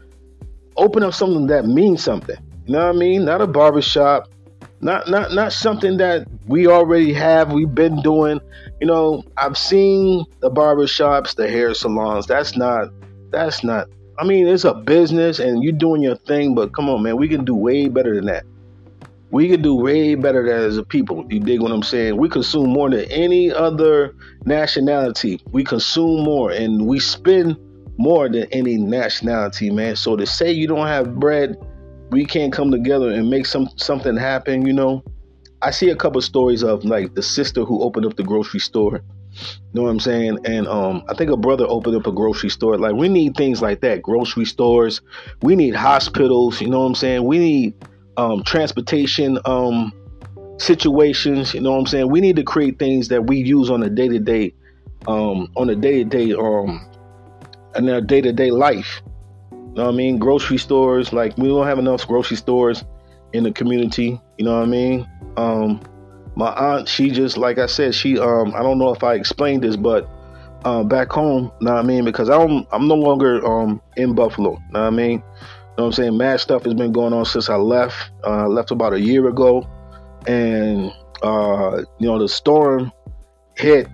open 0.76 1.02
up 1.04 1.14
something 1.14 1.46
that 1.46 1.66
means 1.66 2.02
something? 2.02 2.36
You 2.66 2.72
know 2.72 2.86
what 2.86 2.96
I 2.96 2.98
mean? 2.98 3.24
Not 3.24 3.40
a 3.40 3.46
barbershop, 3.46 4.28
not 4.80 5.08
not 5.08 5.32
not 5.32 5.52
something 5.52 5.99
that 5.99 6.26
we 6.46 6.66
already 6.66 7.12
have. 7.12 7.52
We've 7.52 7.75
been 7.75 8.00
doing. 8.02 8.40
You 8.80 8.87
know, 8.87 9.22
I've 9.37 9.58
seen 9.58 10.25
the 10.40 10.50
barbershops, 10.50 11.34
the 11.34 11.49
hair 11.49 11.75
salons. 11.75 12.26
That's 12.26 12.56
not. 12.56 12.88
That's 13.30 13.62
not. 13.62 13.88
I 14.18 14.25
mean, 14.25 14.46
it's 14.46 14.64
a 14.64 14.75
business, 14.75 15.38
and 15.38 15.62
you're 15.62 15.72
doing 15.72 16.02
your 16.02 16.16
thing. 16.16 16.54
But 16.54 16.75
come 16.75 16.88
on, 16.88 17.02
man, 17.02 17.16
we 17.16 17.28
can 17.28 17.44
do 17.44 17.54
way 17.54 17.88
better 17.88 18.14
than 18.14 18.26
that. 18.26 18.44
We 19.30 19.49
can 19.49 19.62
do 19.62 19.76
way 19.76 20.14
better 20.16 20.50
as 20.50 20.76
a 20.76 20.82
people. 20.82 21.25
You 21.28 21.40
dig 21.40 21.60
what 21.60 21.70
I'm 21.70 21.82
saying? 21.82 22.16
We 22.16 22.28
consume 22.28 22.70
more 22.70 22.90
than 22.90 23.04
any 23.10 23.52
other 23.52 24.14
nationality. 24.44 25.40
We 25.52 25.62
consume 25.62 26.25
more, 26.25 26.50
and 26.50 26.87
we 26.87 26.99
spend 27.00 27.56
more 27.99 28.28
than 28.28 28.44
any 28.50 28.76
nationality, 28.78 29.70
man. 29.70 29.94
So 29.94 30.16
to 30.16 30.26
say 30.26 30.50
you 30.50 30.66
don't 30.66 30.87
have 30.87 31.16
bread 31.16 31.56
we 32.10 32.24
can't 32.24 32.52
come 32.52 32.70
together 32.70 33.10
and 33.10 33.30
make 33.30 33.46
some 33.46 33.68
something 33.76 34.16
happen, 34.16 34.66
you 34.66 34.72
know. 34.72 35.02
I 35.62 35.70
see 35.70 35.90
a 35.90 35.96
couple 35.96 36.20
stories 36.22 36.62
of 36.62 36.84
like 36.84 37.14
the 37.14 37.22
sister 37.22 37.64
who 37.64 37.82
opened 37.82 38.06
up 38.06 38.16
the 38.16 38.22
grocery 38.22 38.60
store. 38.60 39.02
You 39.32 39.74
know 39.74 39.82
what 39.82 39.90
I'm 39.90 40.00
saying? 40.00 40.38
And 40.44 40.66
um, 40.66 41.04
I 41.08 41.14
think 41.14 41.30
a 41.30 41.36
brother 41.36 41.64
opened 41.68 41.96
up 41.96 42.06
a 42.06 42.12
grocery 42.12 42.50
store. 42.50 42.78
Like 42.78 42.94
we 42.94 43.08
need 43.08 43.36
things 43.36 43.62
like 43.62 43.80
that, 43.82 44.02
grocery 44.02 44.44
stores. 44.44 45.02
We 45.42 45.54
need 45.54 45.74
hospitals. 45.74 46.60
You 46.60 46.68
know 46.68 46.80
what 46.80 46.86
I'm 46.86 46.94
saying? 46.94 47.24
We 47.24 47.38
need 47.38 47.74
um, 48.16 48.42
transportation 48.42 49.38
um, 49.44 49.92
situations. 50.58 51.54
You 51.54 51.60
know 51.60 51.72
what 51.72 51.78
I'm 51.78 51.86
saying? 51.86 52.10
We 52.10 52.20
need 52.20 52.36
to 52.36 52.42
create 52.42 52.78
things 52.78 53.08
that 53.08 53.26
we 53.26 53.36
use 53.36 53.70
on 53.70 53.82
a 53.82 53.90
day 53.90 54.08
to 54.08 54.18
day, 54.18 54.54
on 55.06 55.70
a 55.70 55.76
day 55.76 56.02
to 56.02 56.04
day, 56.04 56.32
um, 56.32 56.90
in 57.76 57.88
our 57.88 58.00
day 58.00 58.20
to 58.20 58.32
day 58.32 58.50
life 58.50 59.02
know 59.76 59.84
what 59.84 59.94
I 59.94 59.96
mean? 59.96 60.18
Grocery 60.18 60.58
stores, 60.58 61.12
like 61.12 61.36
we 61.38 61.48
don't 61.48 61.66
have 61.66 61.78
enough 61.78 62.06
grocery 62.06 62.36
stores 62.36 62.84
in 63.32 63.44
the 63.44 63.52
community. 63.52 64.20
You 64.38 64.44
know 64.44 64.56
what 64.56 64.64
I 64.64 64.66
mean? 64.66 65.08
Um, 65.36 65.80
my 66.36 66.50
aunt, 66.50 66.88
she 66.88 67.10
just 67.10 67.36
like 67.36 67.58
I 67.58 67.66
said, 67.66 67.94
she 67.94 68.18
um, 68.18 68.54
I 68.54 68.62
don't 68.62 68.78
know 68.78 68.92
if 68.92 69.04
I 69.04 69.14
explained 69.14 69.62
this, 69.62 69.76
but 69.76 70.08
uh, 70.64 70.82
back 70.82 71.10
home, 71.10 71.52
know 71.60 71.72
what 71.72 71.80
I 71.80 71.82
mean? 71.82 72.04
Because 72.04 72.28
I'm 72.28 72.66
I'm 72.72 72.88
no 72.88 72.94
longer 72.94 73.44
um 73.46 73.80
in 73.96 74.14
Buffalo. 74.14 74.52
You 74.52 74.72
know 74.72 74.80
what 74.80 74.86
I 74.86 74.90
mean? 74.90 75.10
You 75.10 75.16
know 75.18 75.22
what 75.76 75.84
I'm 75.86 75.92
saying? 75.92 76.16
Mad 76.16 76.40
stuff 76.40 76.64
has 76.64 76.74
been 76.74 76.92
going 76.92 77.12
on 77.12 77.24
since 77.24 77.48
I 77.48 77.56
left. 77.56 78.10
Uh, 78.24 78.48
left 78.48 78.70
about 78.70 78.92
a 78.92 79.00
year 79.00 79.28
ago, 79.28 79.68
and 80.26 80.92
uh, 81.22 81.82
you 81.98 82.08
know 82.08 82.18
the 82.18 82.28
storm 82.28 82.92
hit 83.54 83.88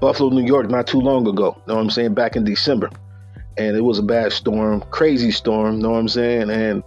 Buffalo, 0.00 0.30
New 0.30 0.46
York, 0.46 0.70
not 0.70 0.86
too 0.86 1.00
long 1.00 1.26
ago. 1.28 1.54
You 1.56 1.62
know 1.68 1.74
what 1.74 1.82
I'm 1.82 1.90
saying? 1.90 2.14
Back 2.14 2.36
in 2.36 2.44
December 2.44 2.90
and 3.56 3.76
it 3.76 3.82
was 3.82 3.98
a 3.98 4.02
bad 4.02 4.32
storm, 4.32 4.80
crazy 4.90 5.30
storm. 5.30 5.78
Know 5.78 5.90
what 5.90 5.98
I'm 5.98 6.08
saying? 6.08 6.50
And 6.50 6.82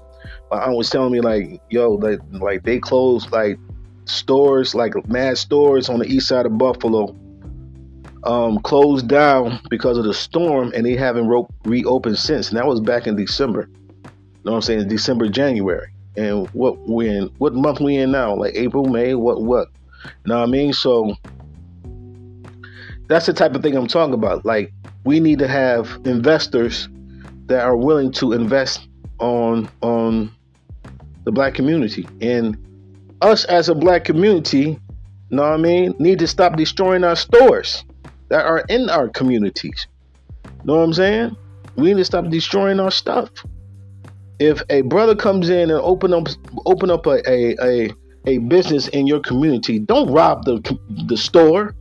my 0.52 0.64
aunt 0.64 0.78
was 0.78 0.90
telling 0.90 1.12
me 1.12 1.22
like, 1.22 1.60
yo, 1.70 1.94
like 1.94 2.20
like 2.32 2.64
they 2.64 2.80
closed 2.80 3.32
like 3.32 3.58
stores, 4.06 4.76
like 4.76 4.94
mad 5.08 5.38
stores 5.38 5.90
on 5.90 6.00
the 6.00 6.06
east 6.06 6.28
side 6.28 6.46
of 6.46 6.58
Buffalo, 6.58 7.16
um, 8.24 8.60
closed 8.60 9.08
down 9.08 9.60
because 9.70 9.98
of 9.98 10.06
the 10.06 10.14
storm, 10.14 10.72
and 10.76 10.86
they 10.86 10.96
haven't 10.96 11.28
ro- 11.28 11.50
reopened 11.66 12.18
since. 12.18 12.50
And 12.50 12.58
that 12.58 12.68
was 12.68 12.80
back 12.80 13.08
in 13.08 13.16
December. 13.16 13.68
You 14.04 14.12
know 14.46 14.52
what 14.52 14.56
I'm 14.58 14.62
saying? 14.62 14.88
December, 14.88 15.30
January. 15.30 15.88
And 16.16 16.48
what 16.50 16.78
we 16.88 17.10
in? 17.10 17.30
What 17.38 17.54
month 17.54 17.80
we 17.80 17.98
in 17.98 18.12
now? 18.12 18.36
Like 18.36 18.56
April, 18.56 18.86
May? 18.86 19.16
What? 19.16 19.42
What? 19.42 19.70
You 20.06 20.12
know 20.28 20.40
what 20.40 20.48
I 20.48 20.52
mean? 20.52 20.74
So 20.74 21.16
that's 23.08 23.26
the 23.26 23.34
type 23.34 23.56
of 23.56 23.64
thing 23.64 23.76
I'm 23.76 23.88
talking 23.88 24.14
about. 24.14 24.46
Like 24.46 24.72
we 25.04 25.20
need 25.20 25.40
to 25.40 25.48
have 25.48 26.00
investors 26.06 26.88
that 27.48 27.64
are 27.64 27.76
willing 27.76 28.12
to 28.14 28.34
invest 28.34 28.88
on 29.20 29.70
on 29.82 30.32
the 31.26 31.32
black 31.32 31.54
community. 31.54 32.08
And 32.22 32.58
us 33.22 33.46
as 33.46 33.70
a 33.70 33.76
black 33.76 34.04
community 34.04 34.80
know 35.30 35.44
what 35.44 35.54
i 35.54 35.58
mean 35.58 35.96
need 35.98 36.20
to 36.20 36.28
stop 36.28 36.56
destroying 36.58 37.04
our 37.04 37.16
stores 37.16 37.86
that 38.30 38.46
are 38.46 38.64
in 38.70 38.90
our 38.90 39.10
communities. 39.10 39.88
Know 40.64 40.78
what 40.78 40.84
i'm 40.84 40.94
saying? 40.94 41.36
We 41.76 41.90
need 41.90 41.98
to 41.98 42.06
stop 42.06 42.30
destroying 42.30 42.80
our 42.80 42.92
stuff. 42.92 43.30
If 44.40 44.62
a 44.70 44.82
brother 44.82 45.16
comes 45.16 45.50
in 45.50 45.72
and 45.72 45.80
open 45.80 46.14
up 46.14 46.28
open 46.66 46.90
up 46.90 47.06
a 47.06 47.22
a, 47.30 47.56
a, 47.62 47.92
a 48.28 48.38
business 48.40 48.88
in 48.90 49.08
your 49.08 49.20
community 49.20 49.80
don't 49.80 50.12
rob 50.12 50.46
the 50.46 50.78
the 51.08 51.18
store 51.18 51.76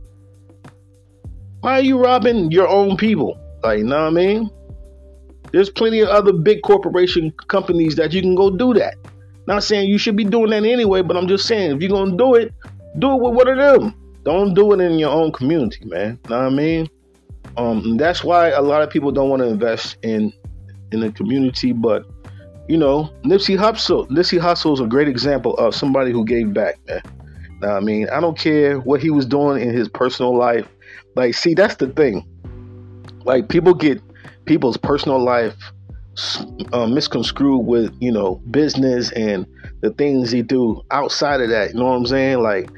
why 1.63 1.79
are 1.79 1.81
you 1.81 1.97
robbing 1.97 2.51
your 2.51 2.67
own 2.67 2.97
people? 2.97 3.39
Like, 3.63 3.77
you 3.77 3.85
know 3.85 3.95
what 3.95 4.07
I 4.07 4.09
mean? 4.09 4.51
There's 5.53 5.69
plenty 5.69 6.01
of 6.01 6.09
other 6.09 6.33
big 6.33 6.61
corporation 6.61 7.31
companies 7.47 7.95
that 7.95 8.11
you 8.11 8.21
can 8.21 8.35
go 8.35 8.49
do 8.49 8.73
that. 8.73 8.95
Not 9.47 9.63
saying 9.63 9.87
you 9.87 9.97
should 9.97 10.17
be 10.17 10.25
doing 10.25 10.49
that 10.49 10.65
anyway, 10.65 11.03
but 11.03 11.15
I'm 11.15 11.25
just 11.25 11.47
saying 11.47 11.77
if 11.77 11.81
you're 11.81 11.89
gonna 11.89 12.17
do 12.17 12.35
it, 12.35 12.53
do 12.99 13.13
it 13.13 13.21
with 13.21 13.35
one 13.35 13.47
of 13.47 13.57
them. 13.57 13.95
Don't 14.23 14.53
do 14.53 14.73
it 14.73 14.81
in 14.81 14.99
your 14.99 15.11
own 15.11 15.31
community, 15.31 15.85
man. 15.85 16.19
You 16.25 16.29
know 16.31 16.39
what 16.39 16.47
I 16.47 16.49
mean? 16.49 16.89
Um, 17.55 17.95
that's 17.95 18.25
why 18.25 18.49
a 18.49 18.61
lot 18.61 18.81
of 18.81 18.89
people 18.89 19.13
don't 19.13 19.29
want 19.29 19.41
to 19.41 19.47
invest 19.47 19.95
in 20.03 20.33
in 20.91 20.99
the 20.99 21.13
community. 21.13 21.71
But 21.71 22.05
you 22.67 22.75
know, 22.75 23.09
Nipsey 23.23 23.57
Hussle, 23.57 24.09
Nipsey 24.09 24.37
Hussle 24.37 24.73
is 24.73 24.81
a 24.81 24.85
great 24.85 25.07
example 25.07 25.55
of 25.55 25.73
somebody 25.73 26.11
who 26.11 26.25
gave 26.25 26.53
back, 26.53 26.77
man. 26.87 27.01
Know 27.61 27.69
what 27.69 27.77
I 27.77 27.79
mean? 27.79 28.09
I 28.09 28.19
don't 28.19 28.37
care 28.37 28.79
what 28.79 29.01
he 29.01 29.09
was 29.09 29.25
doing 29.25 29.61
in 29.61 29.73
his 29.73 29.87
personal 29.87 30.37
life. 30.37 30.67
Like, 31.15 31.33
see, 31.33 31.53
that's 31.53 31.75
the 31.75 31.87
thing. 31.87 32.27
Like, 33.25 33.49
people 33.49 33.73
get 33.73 34.01
people's 34.45 34.77
personal 34.77 35.23
life 35.23 35.55
uh, 36.73 36.87
misconstrued 36.87 37.65
with, 37.65 37.95
you 37.99 38.11
know, 38.11 38.35
business 38.51 39.11
and 39.13 39.47
the 39.81 39.91
things 39.91 40.31
he 40.31 40.41
do 40.41 40.81
outside 40.91 41.41
of 41.41 41.49
that. 41.49 41.73
You 41.73 41.79
know 41.79 41.85
what 41.85 41.95
I'm 41.95 42.05
saying? 42.05 42.39
Like, 42.39 42.69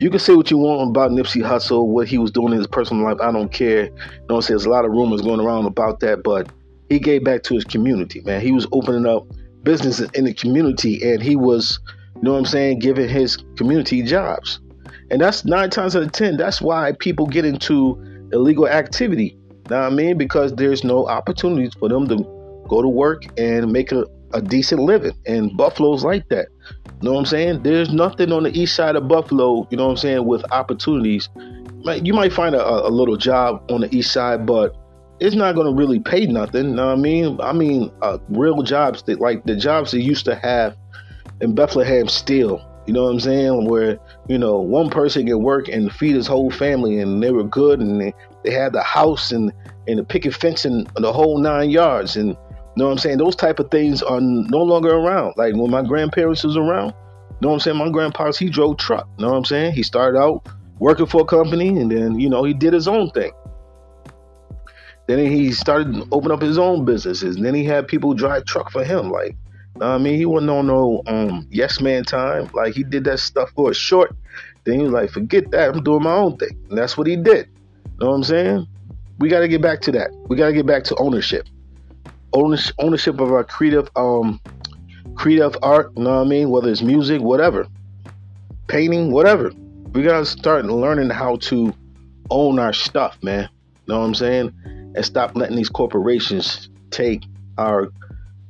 you 0.00 0.10
can 0.10 0.18
say 0.18 0.34
what 0.34 0.50
you 0.50 0.58
want 0.58 0.90
about 0.90 1.12
Nipsey 1.12 1.42
Hussle, 1.42 1.86
what 1.86 2.08
he 2.08 2.18
was 2.18 2.30
doing 2.30 2.52
in 2.52 2.58
his 2.58 2.66
personal 2.66 3.04
life. 3.04 3.18
I 3.20 3.32
don't 3.32 3.52
care. 3.52 3.84
You 3.84 4.26
know, 4.28 4.36
what 4.36 4.46
there's 4.46 4.66
a 4.66 4.70
lot 4.70 4.84
of 4.84 4.90
rumors 4.90 5.22
going 5.22 5.40
around 5.40 5.66
about 5.66 6.00
that, 6.00 6.22
but 6.22 6.50
he 6.88 6.98
gave 6.98 7.24
back 7.24 7.42
to 7.44 7.54
his 7.54 7.64
community, 7.64 8.20
man. 8.22 8.40
He 8.40 8.52
was 8.52 8.66
opening 8.72 9.06
up 9.06 9.26
businesses 9.62 10.10
in 10.14 10.24
the 10.24 10.34
community, 10.34 11.00
and 11.02 11.22
he 11.22 11.36
was, 11.36 11.78
you 12.16 12.22
know 12.22 12.32
what 12.32 12.38
I'm 12.38 12.44
saying, 12.44 12.80
giving 12.80 13.08
his 13.08 13.38
community 13.56 14.02
jobs. 14.02 14.60
And 15.10 15.20
that's 15.20 15.44
nine 15.44 15.70
times 15.70 15.94
out 15.94 16.02
of 16.02 16.12
ten, 16.12 16.36
that's 16.36 16.60
why 16.60 16.92
people 16.98 17.26
get 17.26 17.44
into 17.44 18.28
illegal 18.32 18.68
activity. 18.68 19.38
Now 19.70 19.82
I 19.82 19.90
mean? 19.90 20.18
Because 20.18 20.54
there's 20.54 20.84
no 20.84 21.06
opportunities 21.08 21.72
for 21.74 21.88
them 21.88 22.08
to 22.08 22.16
go 22.68 22.82
to 22.82 22.88
work 22.88 23.24
and 23.38 23.72
make 23.72 23.92
a, 23.92 24.04
a 24.32 24.40
decent 24.40 24.80
living. 24.80 25.12
And 25.26 25.56
Buffalo's 25.56 26.04
like 26.04 26.28
that. 26.28 26.48
You 27.02 27.10
know 27.10 27.12
what 27.12 27.20
I'm 27.20 27.26
saying? 27.26 27.62
There's 27.62 27.92
nothing 27.92 28.32
on 28.32 28.44
the 28.44 28.58
east 28.58 28.74
side 28.74 28.96
of 28.96 29.08
Buffalo, 29.08 29.66
you 29.70 29.76
know 29.76 29.84
what 29.84 29.92
I'm 29.92 29.96
saying, 29.96 30.24
with 30.26 30.44
opportunities. 30.52 31.28
You 32.02 32.14
might 32.14 32.32
find 32.32 32.54
a, 32.54 32.86
a 32.86 32.88
little 32.88 33.16
job 33.16 33.62
on 33.70 33.82
the 33.82 33.94
east 33.94 34.10
side, 34.10 34.46
but 34.46 34.74
it's 35.20 35.36
not 35.36 35.54
going 35.54 35.66
to 35.66 35.74
really 35.74 36.00
pay 36.00 36.26
nothing. 36.26 36.70
You 36.70 36.74
know 36.74 36.86
what 36.86 36.98
I 36.98 37.00
mean? 37.00 37.40
I 37.40 37.52
mean, 37.52 37.92
uh, 38.00 38.18
real 38.30 38.62
jobs 38.62 39.02
that 39.04 39.20
like 39.20 39.44
the 39.44 39.54
jobs 39.54 39.92
they 39.92 40.00
used 40.00 40.24
to 40.24 40.34
have 40.34 40.76
in 41.40 41.54
Bethlehem 41.54 42.08
Steel 42.08 42.58
you 42.86 42.92
know 42.92 43.04
what 43.04 43.10
I'm 43.10 43.20
saying? 43.20 43.66
Where, 43.66 43.98
you 44.28 44.38
know, 44.38 44.58
one 44.58 44.90
person 44.90 45.26
can 45.26 45.42
work 45.42 45.68
and 45.68 45.92
feed 45.92 46.16
his 46.16 46.26
whole 46.26 46.50
family 46.50 46.98
and 46.98 47.22
they 47.22 47.30
were 47.30 47.44
good 47.44 47.80
and 47.80 48.00
they, 48.00 48.12
they 48.42 48.50
had 48.50 48.72
the 48.72 48.82
house 48.82 49.32
and, 49.32 49.52
and 49.88 49.98
the 49.98 50.04
picket 50.04 50.34
fence 50.34 50.64
and 50.64 50.86
the 50.96 51.12
whole 51.12 51.38
nine 51.38 51.70
yards. 51.70 52.16
And 52.16 52.30
you 52.30 52.36
know 52.76 52.86
what 52.86 52.92
I'm 52.92 52.98
saying? 52.98 53.18
Those 53.18 53.36
type 53.36 53.58
of 53.58 53.70
things 53.70 54.02
are 54.02 54.20
no 54.20 54.62
longer 54.62 54.94
around. 54.94 55.34
Like 55.36 55.54
when 55.54 55.70
my 55.70 55.82
grandparents 55.82 56.44
was 56.44 56.56
around, 56.56 56.90
you 56.90 57.36
know 57.40 57.48
what 57.48 57.54
I'm 57.54 57.60
saying? 57.60 57.78
My 57.78 57.88
grandpa's, 57.88 58.38
he 58.38 58.50
drove 58.50 58.76
truck. 58.76 59.08
You 59.16 59.24
know 59.24 59.30
what 59.30 59.38
I'm 59.38 59.44
saying? 59.44 59.72
He 59.72 59.82
started 59.82 60.18
out 60.18 60.46
working 60.78 61.06
for 61.06 61.22
a 61.22 61.24
company 61.24 61.68
and 61.68 61.90
then, 61.90 62.18
you 62.18 62.28
know, 62.28 62.44
he 62.44 62.52
did 62.52 62.72
his 62.72 62.88
own 62.88 63.10
thing. 63.10 63.32
Then 65.06 65.18
he 65.18 65.52
started 65.52 66.06
open 66.12 66.30
up 66.30 66.40
his 66.40 66.58
own 66.58 66.84
businesses. 66.84 67.36
And 67.36 67.44
then 67.44 67.54
he 67.54 67.64
had 67.64 67.88
people 67.88 68.14
drive 68.14 68.44
truck 68.44 68.70
for 68.70 68.84
him. 68.84 69.10
Like, 69.10 69.36
I 69.80 69.98
mean, 69.98 70.16
he 70.16 70.24
wasn't 70.24 70.50
on 70.50 70.66
no 70.66 71.02
um 71.06 71.46
yes 71.50 71.80
man 71.80 72.04
time. 72.04 72.50
Like 72.54 72.74
he 72.74 72.84
did 72.84 73.04
that 73.04 73.18
stuff 73.18 73.50
for 73.56 73.70
a 73.70 73.74
short. 73.74 74.14
Then 74.64 74.78
he 74.78 74.84
was 74.84 74.92
like, 74.92 75.10
forget 75.10 75.50
that. 75.50 75.74
I'm 75.74 75.82
doing 75.82 76.02
my 76.02 76.14
own 76.14 76.36
thing. 76.36 76.56
And 76.68 76.78
that's 76.78 76.96
what 76.96 77.06
he 77.06 77.16
did. 77.16 77.48
You 77.84 77.90
know 78.00 78.10
what 78.10 78.16
I'm 78.16 78.24
saying? 78.24 78.66
We 79.18 79.28
got 79.28 79.40
to 79.40 79.48
get 79.48 79.62
back 79.62 79.80
to 79.82 79.92
that. 79.92 80.10
We 80.28 80.36
got 80.36 80.46
to 80.46 80.52
get 80.52 80.66
back 80.66 80.84
to 80.84 80.96
ownership. 80.96 81.46
ownership, 82.32 83.20
of 83.20 83.30
our 83.32 83.44
creative 83.44 83.90
um 83.96 84.40
creative 85.14 85.56
art, 85.62 85.92
you 85.96 86.02
know 86.04 86.16
what 86.16 86.26
I 86.26 86.28
mean? 86.28 86.50
Whether 86.50 86.70
it's 86.70 86.82
music, 86.82 87.20
whatever, 87.20 87.66
painting, 88.68 89.12
whatever. 89.12 89.52
We 89.92 90.02
gotta 90.02 90.26
start 90.26 90.64
learning 90.64 91.10
how 91.10 91.36
to 91.36 91.72
own 92.30 92.58
our 92.58 92.72
stuff, 92.72 93.16
man. 93.22 93.48
You 93.86 93.94
know 93.94 94.00
what 94.00 94.06
I'm 94.06 94.14
saying? 94.14 94.52
And 94.96 95.04
stop 95.04 95.36
letting 95.36 95.56
these 95.56 95.68
corporations 95.68 96.68
take 96.90 97.22
our 97.58 97.92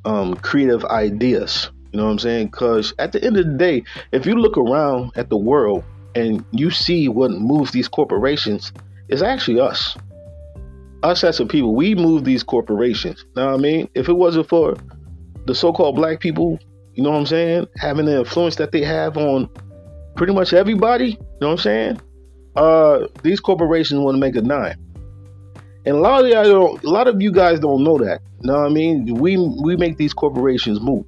um, 0.05 0.35
creative 0.37 0.85
ideas. 0.87 1.71
You 1.93 1.99
know 1.99 2.07
what 2.07 2.13
I'm 2.13 2.19
saying? 2.19 2.47
Because 2.49 2.93
at 2.99 3.13
the 3.13 3.23
end 3.23 3.37
of 3.37 3.47
the 3.47 3.53
day, 3.57 3.85
if 4.13 4.27
you 4.27 4.35
look 4.35 4.59
around 4.59 5.13
at 5.17 5.31
the 5.31 5.37
world 5.37 5.85
and 6.15 6.45
you 6.51 6.71
see 6.71 7.09
what 7.09 7.31
moves 7.31 7.71
these 7.71 7.89
corporations, 7.89 8.73
it's 9.09 9.23
actually 9.23 9.61
us. 9.61 9.97
Us 11.03 11.23
as 11.23 11.39
a 11.39 11.47
people, 11.47 11.75
we 11.75 11.95
move 11.95 12.25
these 12.25 12.43
corporations. 12.43 13.25
Now, 13.37 13.55
I 13.55 13.59
mean? 13.59 13.89
If 13.95 14.09
it 14.09 14.15
wasn't 14.15 14.49
for 14.49 14.77
the 15.47 15.55
so-called 15.55 15.97
black 15.97 16.21
people, 16.21 16.59
you 16.95 17.03
know 17.03 17.11
what 17.11 17.19
I'm 17.19 17.27
saying, 17.27 17.67
having 17.77 18.07
the 18.07 18.19
influence 18.21 18.57
that 18.57 18.73
they 18.73 18.83
have 18.83 19.17
on 19.17 19.49
pretty 20.17 20.33
much 20.33 20.53
everybody, 20.53 21.11
you 21.11 21.19
know 21.41 21.49
what 21.49 21.53
I'm 21.53 21.59
saying? 21.59 22.01
Uh, 22.57 23.07
these 23.23 23.41
corporations 23.41 24.01
want 24.01 24.15
to 24.15 24.21
make 24.21 24.37
a 24.37 24.41
dime. 24.41 24.79
And 25.87 25.97
a 25.97 26.01
lot 26.01 26.25
of 26.25 26.31
y'all 26.31 26.79
a 26.79 26.89
lot 26.89 27.09
of 27.09 27.21
you 27.21 27.31
guys 27.31 27.61
don't 27.61 27.85
know 27.85 27.99
that. 27.99 28.23
You 28.41 28.49
know 28.49 28.61
what 28.61 28.71
I 28.71 28.73
mean? 28.73 29.15
We 29.15 29.37
we 29.37 29.77
make 29.77 29.97
these 29.97 30.15
corporations 30.15 30.81
move. 30.81 31.05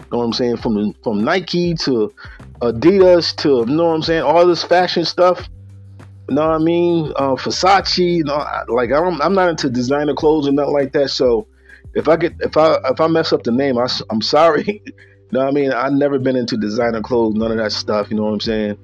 You 0.00 0.06
know 0.12 0.18
what 0.18 0.24
I'm 0.24 0.32
saying? 0.32 0.58
From 0.58 0.94
from 1.02 1.24
Nike 1.24 1.74
to 1.74 2.12
Adidas 2.60 3.34
to 3.36 3.70
you 3.70 3.76
know 3.76 3.86
what 3.86 3.94
I'm 3.94 4.02
saying? 4.02 4.22
All 4.22 4.46
this 4.46 4.62
fashion 4.62 5.04
stuff. 5.04 5.48
You 6.28 6.34
know 6.34 6.46
what 6.46 6.56
I 6.56 6.58
mean? 6.58 7.12
Uh, 7.16 7.36
Versace. 7.36 8.16
You 8.16 8.24
know, 8.24 8.44
like 8.68 8.90
I'm 8.90 9.20
I'm 9.22 9.34
not 9.34 9.48
into 9.48 9.70
designer 9.70 10.14
clothes 10.14 10.46
or 10.46 10.52
nothing 10.52 10.74
like 10.74 10.92
that. 10.92 11.08
So 11.10 11.46
if 11.94 12.06
I 12.08 12.16
get 12.16 12.34
if 12.40 12.56
I 12.56 12.76
if 12.84 13.00
I 13.00 13.06
mess 13.06 13.32
up 13.32 13.44
the 13.44 13.52
name, 13.52 13.78
I, 13.78 13.86
I'm 14.10 14.20
sorry. 14.20 14.82
you 14.86 14.92
know 15.32 15.40
what 15.40 15.48
I 15.48 15.52
mean? 15.52 15.72
I've 15.72 15.92
never 15.92 16.18
been 16.18 16.36
into 16.36 16.58
designer 16.58 17.00
clothes, 17.00 17.34
none 17.34 17.50
of 17.50 17.56
that 17.58 17.72
stuff. 17.72 18.10
You 18.10 18.16
know 18.16 18.24
what 18.24 18.32
I'm 18.34 18.40
saying? 18.40 18.78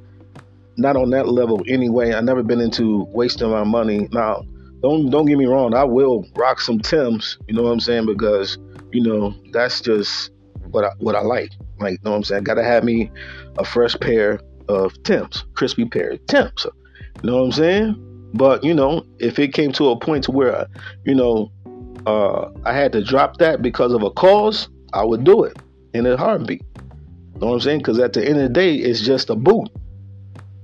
Not 0.78 0.96
on 0.96 1.10
that 1.10 1.28
level 1.28 1.62
anyway. 1.68 2.12
I've 2.12 2.24
never 2.24 2.42
been 2.42 2.60
into 2.60 3.04
wasting 3.12 3.50
my 3.50 3.62
money. 3.62 4.08
Now 4.10 4.44
don't 4.84 5.08
don't 5.08 5.24
get 5.24 5.38
me 5.38 5.46
wrong, 5.46 5.72
I 5.72 5.82
will 5.82 6.26
rock 6.36 6.60
some 6.60 6.78
Tims, 6.78 7.38
you 7.48 7.54
know 7.54 7.62
what 7.62 7.70
I'm 7.70 7.80
saying? 7.80 8.04
Because, 8.04 8.58
you 8.92 9.02
know, 9.02 9.34
that's 9.50 9.80
just 9.80 10.30
what 10.70 10.84
I 10.84 10.90
what 10.98 11.16
I 11.16 11.22
like. 11.22 11.52
Like, 11.80 11.92
you 11.92 11.98
know 12.04 12.10
what 12.10 12.18
I'm 12.18 12.24
saying? 12.24 12.44
Gotta 12.44 12.62
have 12.62 12.84
me 12.84 13.10
a 13.58 13.64
fresh 13.64 13.96
pair 13.98 14.40
of 14.68 14.92
Tims, 15.02 15.46
crispy 15.54 15.86
pair 15.86 16.10
of 16.10 16.26
Tims. 16.26 16.66
You 17.22 17.30
know 17.30 17.38
what 17.38 17.44
I'm 17.44 17.52
saying? 17.52 18.30
But, 18.34 18.62
you 18.62 18.74
know, 18.74 19.06
if 19.20 19.38
it 19.38 19.54
came 19.54 19.72
to 19.72 19.88
a 19.88 19.98
point 19.98 20.24
to 20.24 20.32
where, 20.32 20.54
I, 20.54 20.66
you 21.06 21.14
know, 21.14 21.50
uh, 22.06 22.50
I 22.66 22.74
had 22.74 22.92
to 22.92 23.02
drop 23.02 23.38
that 23.38 23.62
because 23.62 23.94
of 23.94 24.02
a 24.02 24.10
cause, 24.10 24.68
I 24.92 25.02
would 25.02 25.24
do 25.24 25.44
it 25.44 25.56
in 25.94 26.04
a 26.04 26.14
heartbeat. 26.16 26.62
You 26.76 27.40
know 27.40 27.46
what 27.46 27.54
I'm 27.54 27.60
saying? 27.60 27.78
Because 27.78 27.98
at 28.00 28.12
the 28.12 28.22
end 28.22 28.36
of 28.36 28.42
the 28.42 28.48
day, 28.50 28.74
it's 28.74 29.00
just 29.00 29.30
a 29.30 29.34
boot. 29.34 29.70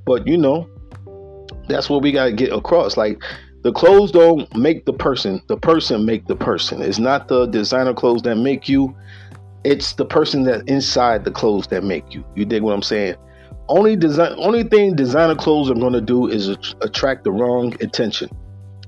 But 0.04 0.26
you 0.26 0.36
know, 0.36 0.68
that's 1.68 1.88
what 1.88 2.02
we 2.02 2.12
gotta 2.12 2.32
get 2.32 2.52
across. 2.52 2.98
Like 2.98 3.22
the 3.62 3.72
clothes 3.72 4.10
don't 4.10 4.54
make 4.56 4.86
the 4.86 4.92
person 4.92 5.42
the 5.48 5.56
person 5.56 6.04
make 6.06 6.26
the 6.26 6.36
person. 6.36 6.80
It's 6.80 6.98
not 6.98 7.28
the 7.28 7.46
designer 7.46 7.94
clothes 7.94 8.22
that 8.22 8.36
make 8.36 8.68
you 8.68 8.94
it's 9.64 9.92
the 9.92 10.04
person 10.06 10.44
that 10.44 10.66
inside 10.68 11.24
the 11.24 11.30
clothes 11.30 11.66
that 11.68 11.84
make 11.84 12.14
you. 12.14 12.24
You 12.34 12.44
dig 12.44 12.62
what 12.62 12.72
i'm 12.72 12.82
saying? 12.82 13.16
Only 13.68 13.96
design 13.96 14.34
only 14.38 14.62
thing 14.64 14.96
designer 14.96 15.34
clothes 15.34 15.70
are 15.70 15.74
going 15.74 15.92
to 15.92 16.00
do 16.00 16.28
is 16.28 16.48
attract 16.80 17.24
the 17.24 17.32
wrong 17.32 17.74
attention. 17.82 18.30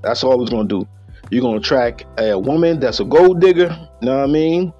That's 0.02 0.24
all 0.24 0.40
it's 0.42 0.50
going 0.50 0.68
to 0.68 0.80
do. 0.80 0.88
You're 1.30 1.42
going 1.42 1.60
to 1.60 1.64
attract 1.64 2.04
a 2.18 2.38
woman 2.38 2.80
that's 2.80 3.00
a 3.00 3.04
gold 3.04 3.40
digger 3.40 3.68
you 4.00 4.06
know 4.06 4.18
what 4.18 4.24
i 4.24 4.32
mean? 4.32 4.72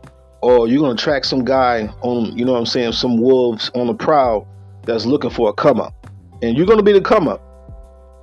Or 0.43 0.67
you're 0.67 0.81
going 0.81 0.97
to 0.97 1.01
attract 1.01 1.27
some 1.27 1.45
guy 1.45 1.87
on 2.01 2.37
you 2.37 2.45
know 2.45 2.53
what 2.53 2.59
i'm 2.59 2.67
saying 2.67 2.93
some 2.93 3.21
wolves 3.21 3.71
on 3.75 3.87
the 3.87 3.95
prowl 3.95 4.49
that's 4.85 5.05
looking 5.05 5.31
for 5.31 5.51
a 5.51 5.53
come 5.53 5.81
up. 5.81 5.95
And 6.43 6.57
you're 6.57 6.67
going 6.67 6.79
to 6.79 6.85
be 6.85 6.93
the 6.93 7.01
come 7.01 7.29
up. 7.29 7.41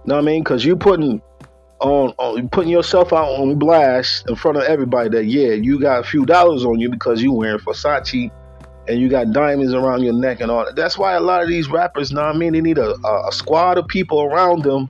You 0.03 0.09
know 0.09 0.15
what 0.15 0.23
i 0.23 0.25
mean? 0.25 0.43
Because 0.43 0.65
you're 0.65 0.75
putting 0.75 1.21
on, 1.79 2.13
on 2.17 2.49
putting 2.49 2.71
yourself 2.71 3.13
out 3.13 3.29
on 3.29 3.57
blast 3.57 4.29
in 4.29 4.35
front 4.35 4.57
of 4.57 4.63
everybody 4.63 5.09
that 5.09 5.25
yeah 5.25 5.53
you 5.53 5.79
got 5.79 5.99
a 5.99 6.03
few 6.03 6.25
dollars 6.25 6.65
on 6.65 6.79
you 6.79 6.89
because 6.89 7.21
you 7.21 7.31
wearing 7.31 7.59
Versace 7.59 8.31
and 8.89 8.99
you 8.99 9.07
got 9.07 9.31
diamonds 9.31 9.73
around 9.73 10.03
your 10.03 10.13
neck 10.13 10.41
and 10.41 10.49
all 10.49 10.65
that. 10.65 10.75
That's 10.75 10.97
why 10.97 11.13
a 11.13 11.19
lot 11.19 11.43
of 11.43 11.47
these 11.47 11.69
rappers, 11.69 12.11
know 12.11 12.25
what 12.25 12.35
I 12.35 12.37
mean, 12.37 12.53
they 12.53 12.61
need 12.61 12.79
a, 12.79 12.95
a, 13.27 13.31
squad 13.31 13.77
of 13.77 13.87
people 13.87 14.21
around 14.21 14.63
them, 14.63 14.89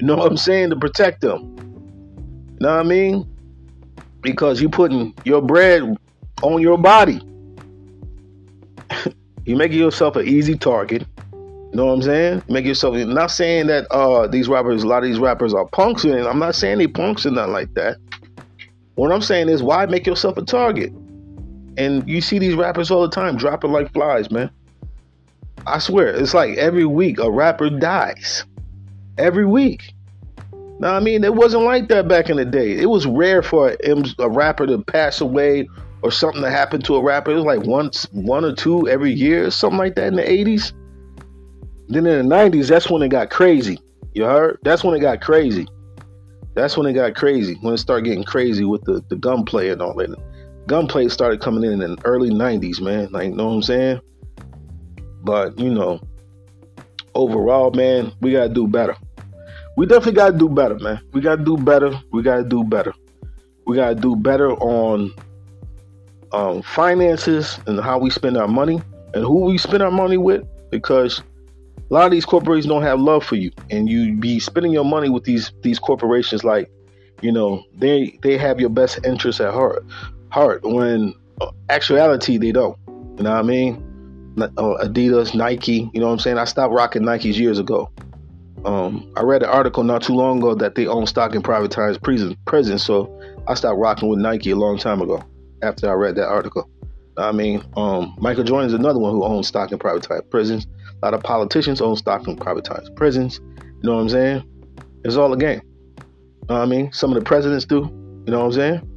you 0.00 0.06
know 0.06 0.16
what 0.16 0.26
I'm 0.26 0.36
saying, 0.36 0.70
to 0.70 0.76
protect 0.76 1.20
them. 1.20 1.54
You 2.58 2.66
know 2.66 2.76
what 2.76 2.80
I 2.80 2.82
mean? 2.82 3.24
Because 4.20 4.60
you 4.60 4.68
putting 4.68 5.14
your 5.24 5.40
bread 5.40 5.96
on 6.42 6.60
your 6.60 6.76
body. 6.76 7.20
you 9.44 9.54
making 9.54 9.78
yourself 9.78 10.16
an 10.16 10.26
easy 10.26 10.56
target. 10.56 11.06
Know 11.76 11.84
what 11.84 11.92
I'm 11.92 12.02
saying? 12.02 12.42
Make 12.48 12.64
yourself. 12.64 12.94
I'm 12.96 13.12
not 13.12 13.30
saying 13.30 13.66
that 13.66 13.86
uh 13.90 14.26
these 14.28 14.48
rappers, 14.48 14.82
a 14.82 14.86
lot 14.86 15.02
of 15.02 15.10
these 15.10 15.18
rappers 15.18 15.52
are 15.52 15.66
punks, 15.66 16.04
and 16.04 16.14
I'm 16.26 16.38
not 16.38 16.54
saying 16.54 16.78
they 16.78 16.86
punks 16.86 17.26
or 17.26 17.32
nothing 17.32 17.52
like 17.52 17.74
that. 17.74 17.98
What 18.94 19.12
I'm 19.12 19.20
saying 19.20 19.50
is, 19.50 19.62
why 19.62 19.84
make 19.84 20.06
yourself 20.06 20.38
a 20.38 20.42
target? 20.42 20.90
And 21.76 22.08
you 22.08 22.22
see 22.22 22.38
these 22.38 22.54
rappers 22.54 22.90
all 22.90 23.02
the 23.02 23.14
time 23.14 23.36
dropping 23.36 23.72
like 23.72 23.92
flies, 23.92 24.30
man. 24.30 24.48
I 25.66 25.78
swear, 25.78 26.06
it's 26.06 26.32
like 26.32 26.56
every 26.56 26.86
week 26.86 27.18
a 27.18 27.30
rapper 27.30 27.68
dies. 27.68 28.46
Every 29.18 29.44
week. 29.44 29.92
Now, 30.78 30.94
I 30.94 31.00
mean, 31.00 31.24
it 31.24 31.34
wasn't 31.34 31.64
like 31.64 31.88
that 31.88 32.08
back 32.08 32.30
in 32.30 32.38
the 32.38 32.46
day. 32.46 32.72
It 32.72 32.88
was 32.88 33.04
rare 33.04 33.42
for 33.42 33.76
a, 33.84 34.02
a 34.18 34.30
rapper 34.30 34.66
to 34.66 34.78
pass 34.78 35.20
away 35.20 35.68
or 36.00 36.10
something 36.10 36.40
to 36.40 36.50
happen 36.50 36.80
to 36.82 36.96
a 36.96 37.02
rapper. 37.02 37.32
It 37.32 37.34
was 37.34 37.44
like 37.44 37.66
once, 37.66 38.04
one 38.12 38.46
or 38.46 38.54
two 38.54 38.88
every 38.88 39.12
year, 39.12 39.50
something 39.50 39.78
like 39.78 39.94
that 39.96 40.06
in 40.06 40.16
the 40.16 40.22
80s. 40.22 40.72
Then 41.88 42.06
in 42.06 42.28
the 42.28 42.34
90s, 42.34 42.68
that's 42.68 42.90
when 42.90 43.02
it 43.02 43.08
got 43.08 43.30
crazy. 43.30 43.78
You 44.14 44.24
heard? 44.24 44.58
That's 44.62 44.82
when 44.82 44.94
it 44.94 45.00
got 45.00 45.20
crazy. 45.20 45.66
That's 46.54 46.76
when 46.76 46.86
it 46.86 46.94
got 46.94 47.14
crazy. 47.14 47.56
When 47.60 47.74
it 47.74 47.78
started 47.78 48.06
getting 48.06 48.24
crazy 48.24 48.64
with 48.64 48.82
the, 48.84 49.04
the 49.08 49.16
gunplay 49.16 49.68
and 49.68 49.82
all 49.82 49.94
that. 49.94 50.16
Gunplay 50.66 51.08
started 51.08 51.40
coming 51.40 51.64
in 51.64 51.82
in 51.82 51.96
the 51.96 52.04
early 52.04 52.30
90s, 52.30 52.80
man. 52.80 53.12
Like, 53.12 53.28
you 53.28 53.34
know 53.34 53.48
what 53.48 53.54
I'm 53.54 53.62
saying? 53.62 54.00
But, 55.22 55.58
you 55.58 55.72
know, 55.72 56.00
overall, 57.14 57.70
man, 57.72 58.12
we 58.20 58.32
got 58.32 58.48
to 58.48 58.54
do 58.54 58.66
better. 58.66 58.96
We 59.76 59.86
definitely 59.86 60.12
got 60.12 60.32
to 60.32 60.38
do 60.38 60.48
better, 60.48 60.78
man. 60.78 61.00
We 61.12 61.20
got 61.20 61.36
to 61.36 61.44
do 61.44 61.56
better. 61.56 61.92
We 62.10 62.22
got 62.22 62.38
to 62.38 62.44
do 62.44 62.64
better. 62.64 62.94
We 63.66 63.76
got 63.76 63.90
to 63.90 63.94
do 63.94 64.16
better 64.16 64.52
on 64.54 65.12
um, 66.32 66.62
finances 66.62 67.58
and 67.66 67.80
how 67.80 67.98
we 67.98 68.10
spend 68.10 68.36
our 68.36 68.48
money 68.48 68.80
and 69.14 69.24
who 69.24 69.44
we 69.44 69.58
spend 69.58 69.82
our 69.82 69.90
money 69.90 70.16
with 70.16 70.46
because 70.70 71.22
a 71.88 71.94
lot 71.94 72.04
of 72.04 72.10
these 72.10 72.24
corporations 72.24 72.66
don't 72.66 72.82
have 72.82 73.00
love 73.00 73.24
for 73.24 73.36
you, 73.36 73.50
and 73.70 73.88
you 73.88 74.16
be 74.16 74.40
spending 74.40 74.72
your 74.72 74.84
money 74.84 75.08
with 75.08 75.24
these 75.24 75.52
these 75.62 75.78
corporations 75.78 76.42
like, 76.42 76.70
you 77.22 77.30
know, 77.30 77.62
they 77.74 78.18
they 78.22 78.36
have 78.36 78.60
your 78.60 78.70
best 78.70 79.04
interests 79.04 79.40
at 79.40 79.52
heart, 79.52 79.84
heart 80.30 80.62
when 80.64 81.14
uh, 81.40 81.50
actuality 81.70 82.38
they 82.38 82.52
don't. 82.52 82.76
You 83.16 83.22
know 83.22 83.30
what 83.30 83.38
I 83.38 83.42
mean? 83.42 83.82
Uh, 84.38 84.84
Adidas, 84.84 85.34
Nike. 85.34 85.88
You 85.94 86.00
know 86.00 86.06
what 86.06 86.14
I'm 86.14 86.18
saying? 86.18 86.38
I 86.38 86.44
stopped 86.44 86.74
rocking 86.74 87.02
Nikes 87.02 87.36
years 87.36 87.58
ago. 87.58 87.90
Um, 88.64 89.12
I 89.16 89.22
read 89.22 89.42
an 89.42 89.48
article 89.48 89.84
not 89.84 90.02
too 90.02 90.14
long 90.14 90.38
ago 90.38 90.54
that 90.56 90.74
they 90.74 90.86
own 90.86 91.06
stock 91.06 91.34
in 91.34 91.42
privatized 91.42 92.02
prison, 92.02 92.36
prisons, 92.46 92.84
so 92.84 93.08
I 93.46 93.54
stopped 93.54 93.78
rocking 93.78 94.08
with 94.08 94.18
Nike 94.18 94.50
a 94.50 94.56
long 94.56 94.76
time 94.76 95.00
ago. 95.00 95.22
After 95.62 95.88
I 95.88 95.94
read 95.94 96.16
that 96.16 96.26
article, 96.26 96.68
I 97.16 97.32
mean, 97.32 97.62
um, 97.76 98.14
Michael 98.18 98.44
Jordan 98.44 98.66
is 98.66 98.74
another 98.74 98.98
one 98.98 99.12
who 99.12 99.24
owns 99.24 99.46
stock 99.46 99.72
in 99.72 99.78
privatized 99.78 100.28
prisons. 100.30 100.66
A 101.06 101.10
lot 101.10 101.14
of 101.14 101.22
politicians 101.22 101.80
own 101.80 101.94
stock 101.94 102.26
in 102.26 102.34
privatized 102.34 102.96
prisons. 102.96 103.38
You 103.38 103.78
know 103.84 103.94
what 103.94 104.00
I'm 104.00 104.08
saying? 104.08 104.42
It's 105.04 105.14
all 105.14 105.32
a 105.32 105.36
game. 105.36 105.62
You 105.62 106.02
know 106.48 106.54
what 106.56 106.62
I 106.62 106.66
mean? 106.66 106.90
Some 106.90 107.12
of 107.12 107.14
the 107.20 107.24
presidents 107.24 107.64
do. 107.64 107.76
You 108.26 108.32
know 108.32 108.40
what 108.40 108.46
I'm 108.46 108.52
saying? 108.52 108.90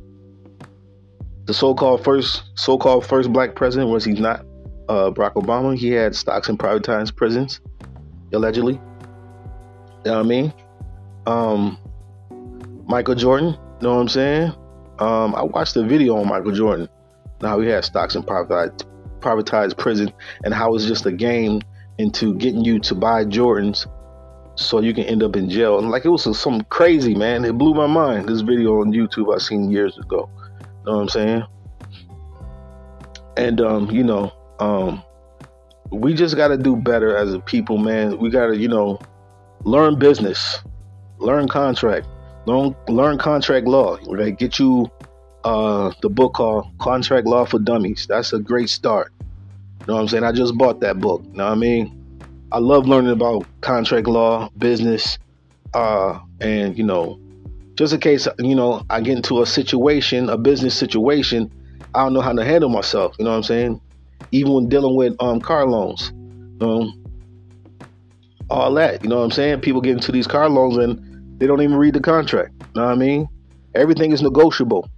The 1.45 1.53
so-called 1.53 2.03
first 2.03 2.49
so-called 2.55 3.05
first 3.05 3.31
black 3.31 3.53
president 3.53 3.91
was 3.91 4.05
he 4.05 4.13
not 4.13 4.39
uh, 4.89 5.11
Barack 5.11 5.35
Obama. 5.35 5.77
He 5.77 5.91
had 5.91 6.15
stocks 6.15 6.49
in 6.49 6.57
privatized 6.57 7.15
prisons, 7.15 7.61
allegedly. 8.33 8.73
You 8.73 8.81
know 10.05 10.13
what 10.13 10.17
I 10.17 10.23
mean? 10.23 10.53
Um, 11.27 11.77
Michael 12.87 13.13
Jordan, 13.13 13.49
you 13.49 13.87
know 13.87 13.93
what 13.93 14.01
I'm 14.01 14.09
saying? 14.09 14.51
Um, 14.97 15.35
I 15.35 15.43
watched 15.43 15.75
the 15.75 15.85
video 15.85 16.15
on 16.15 16.27
Michael 16.27 16.53
Jordan. 16.53 16.89
Now 17.39 17.59
he 17.59 17.67
had 17.67 17.85
stocks 17.85 18.15
in 18.15 18.23
privatized 18.23 18.85
privatized 19.19 19.77
prison 19.77 20.11
and 20.43 20.55
how 20.55 20.73
it's 20.73 20.85
just 20.85 21.05
a 21.05 21.11
game 21.11 21.61
into 21.99 22.33
getting 22.35 22.63
you 22.63 22.79
to 22.79 22.95
buy 22.95 23.25
Jordans 23.25 23.85
so 24.55 24.79
you 24.79 24.93
can 24.93 25.03
end 25.03 25.21
up 25.21 25.35
in 25.35 25.49
jail. 25.49 25.77
And 25.77 25.91
like 25.91 26.05
it 26.05 26.09
was 26.09 26.39
some 26.39 26.61
crazy, 26.63 27.13
man. 27.13 27.45
It 27.45 27.57
blew 27.57 27.73
my 27.73 27.87
mind. 27.87 28.27
This 28.27 28.41
video 28.41 28.79
on 28.81 28.91
YouTube 28.91 29.33
I 29.35 29.37
seen 29.37 29.69
years 29.69 29.97
ago. 29.97 30.29
You 30.59 30.65
know 30.85 30.97
what 30.97 31.01
I'm 31.01 31.09
saying? 31.09 31.43
And 33.37 33.61
um, 33.61 33.91
you 33.91 34.03
know, 34.03 34.31
um, 34.59 35.03
we 35.91 36.13
just 36.13 36.35
got 36.35 36.47
to 36.47 36.57
do 36.57 36.75
better 36.75 37.17
as 37.17 37.33
a 37.33 37.39
people, 37.39 37.77
man. 37.77 38.17
We 38.17 38.29
got 38.29 38.47
to, 38.47 38.57
you 38.57 38.69
know, 38.69 38.99
learn 39.65 39.99
business, 39.99 40.59
learn 41.17 41.49
contract, 41.49 42.07
learn 42.45 42.75
learn 42.87 43.17
contract 43.17 43.67
law. 43.67 43.97
Right? 44.07 44.37
Get 44.37 44.57
you 44.57 44.89
uh, 45.43 45.91
the 46.01 46.09
book 46.09 46.33
called 46.33 46.67
Contract 46.79 47.27
Law 47.27 47.43
for 47.45 47.59
Dummies. 47.59 48.07
That's 48.07 48.31
a 48.31 48.39
great 48.39 48.69
start. 48.69 49.11
You 49.81 49.85
know 49.87 49.95
what 49.95 50.01
I'm 50.01 50.07
saying? 50.07 50.23
I 50.23 50.31
just 50.31 50.57
bought 50.57 50.81
that 50.81 50.99
book. 50.99 51.23
You 51.31 51.37
know 51.37 51.45
what 51.45 51.53
I 51.53 51.55
mean? 51.55 51.95
I 52.51 52.59
love 52.59 52.87
learning 52.87 53.11
about 53.11 53.45
contract 53.61 54.07
law, 54.07 54.49
business, 54.57 55.17
uh, 55.73 56.19
and 56.41 56.77
you 56.77 56.83
know, 56.83 57.19
just 57.75 57.93
in 57.93 57.99
case 57.99 58.27
you 58.39 58.55
know 58.55 58.83
I 58.89 59.01
get 59.01 59.17
into 59.17 59.41
a 59.41 59.45
situation, 59.45 60.29
a 60.29 60.37
business 60.37 60.75
situation, 60.75 61.51
I 61.95 62.03
don't 62.03 62.13
know 62.13 62.21
how 62.21 62.33
to 62.33 62.43
handle 62.43 62.69
myself. 62.69 63.15
You 63.19 63.25
know 63.25 63.31
what 63.31 63.37
I'm 63.37 63.43
saying? 63.43 63.81
Even 64.31 64.53
when 64.53 64.69
dealing 64.69 64.95
with 64.95 65.15
um, 65.19 65.39
car 65.39 65.65
loans, 65.65 66.11
all 68.49 68.73
that. 68.73 69.03
You 69.03 69.09
know 69.09 69.17
what 69.17 69.25
I'm 69.25 69.31
saying? 69.31 69.61
People 69.61 69.81
get 69.81 69.93
into 69.93 70.11
these 70.11 70.27
car 70.27 70.49
loans 70.49 70.77
and 70.77 71.39
they 71.39 71.47
don't 71.47 71.61
even 71.61 71.75
read 71.75 71.93
the 71.93 71.99
contract. 71.99 72.51
You 72.59 72.81
know 72.81 72.85
what 72.85 72.93
I 72.93 72.95
mean? 72.95 73.27
Everything 73.75 74.11
is 74.11 74.21
negotiable 74.21 74.89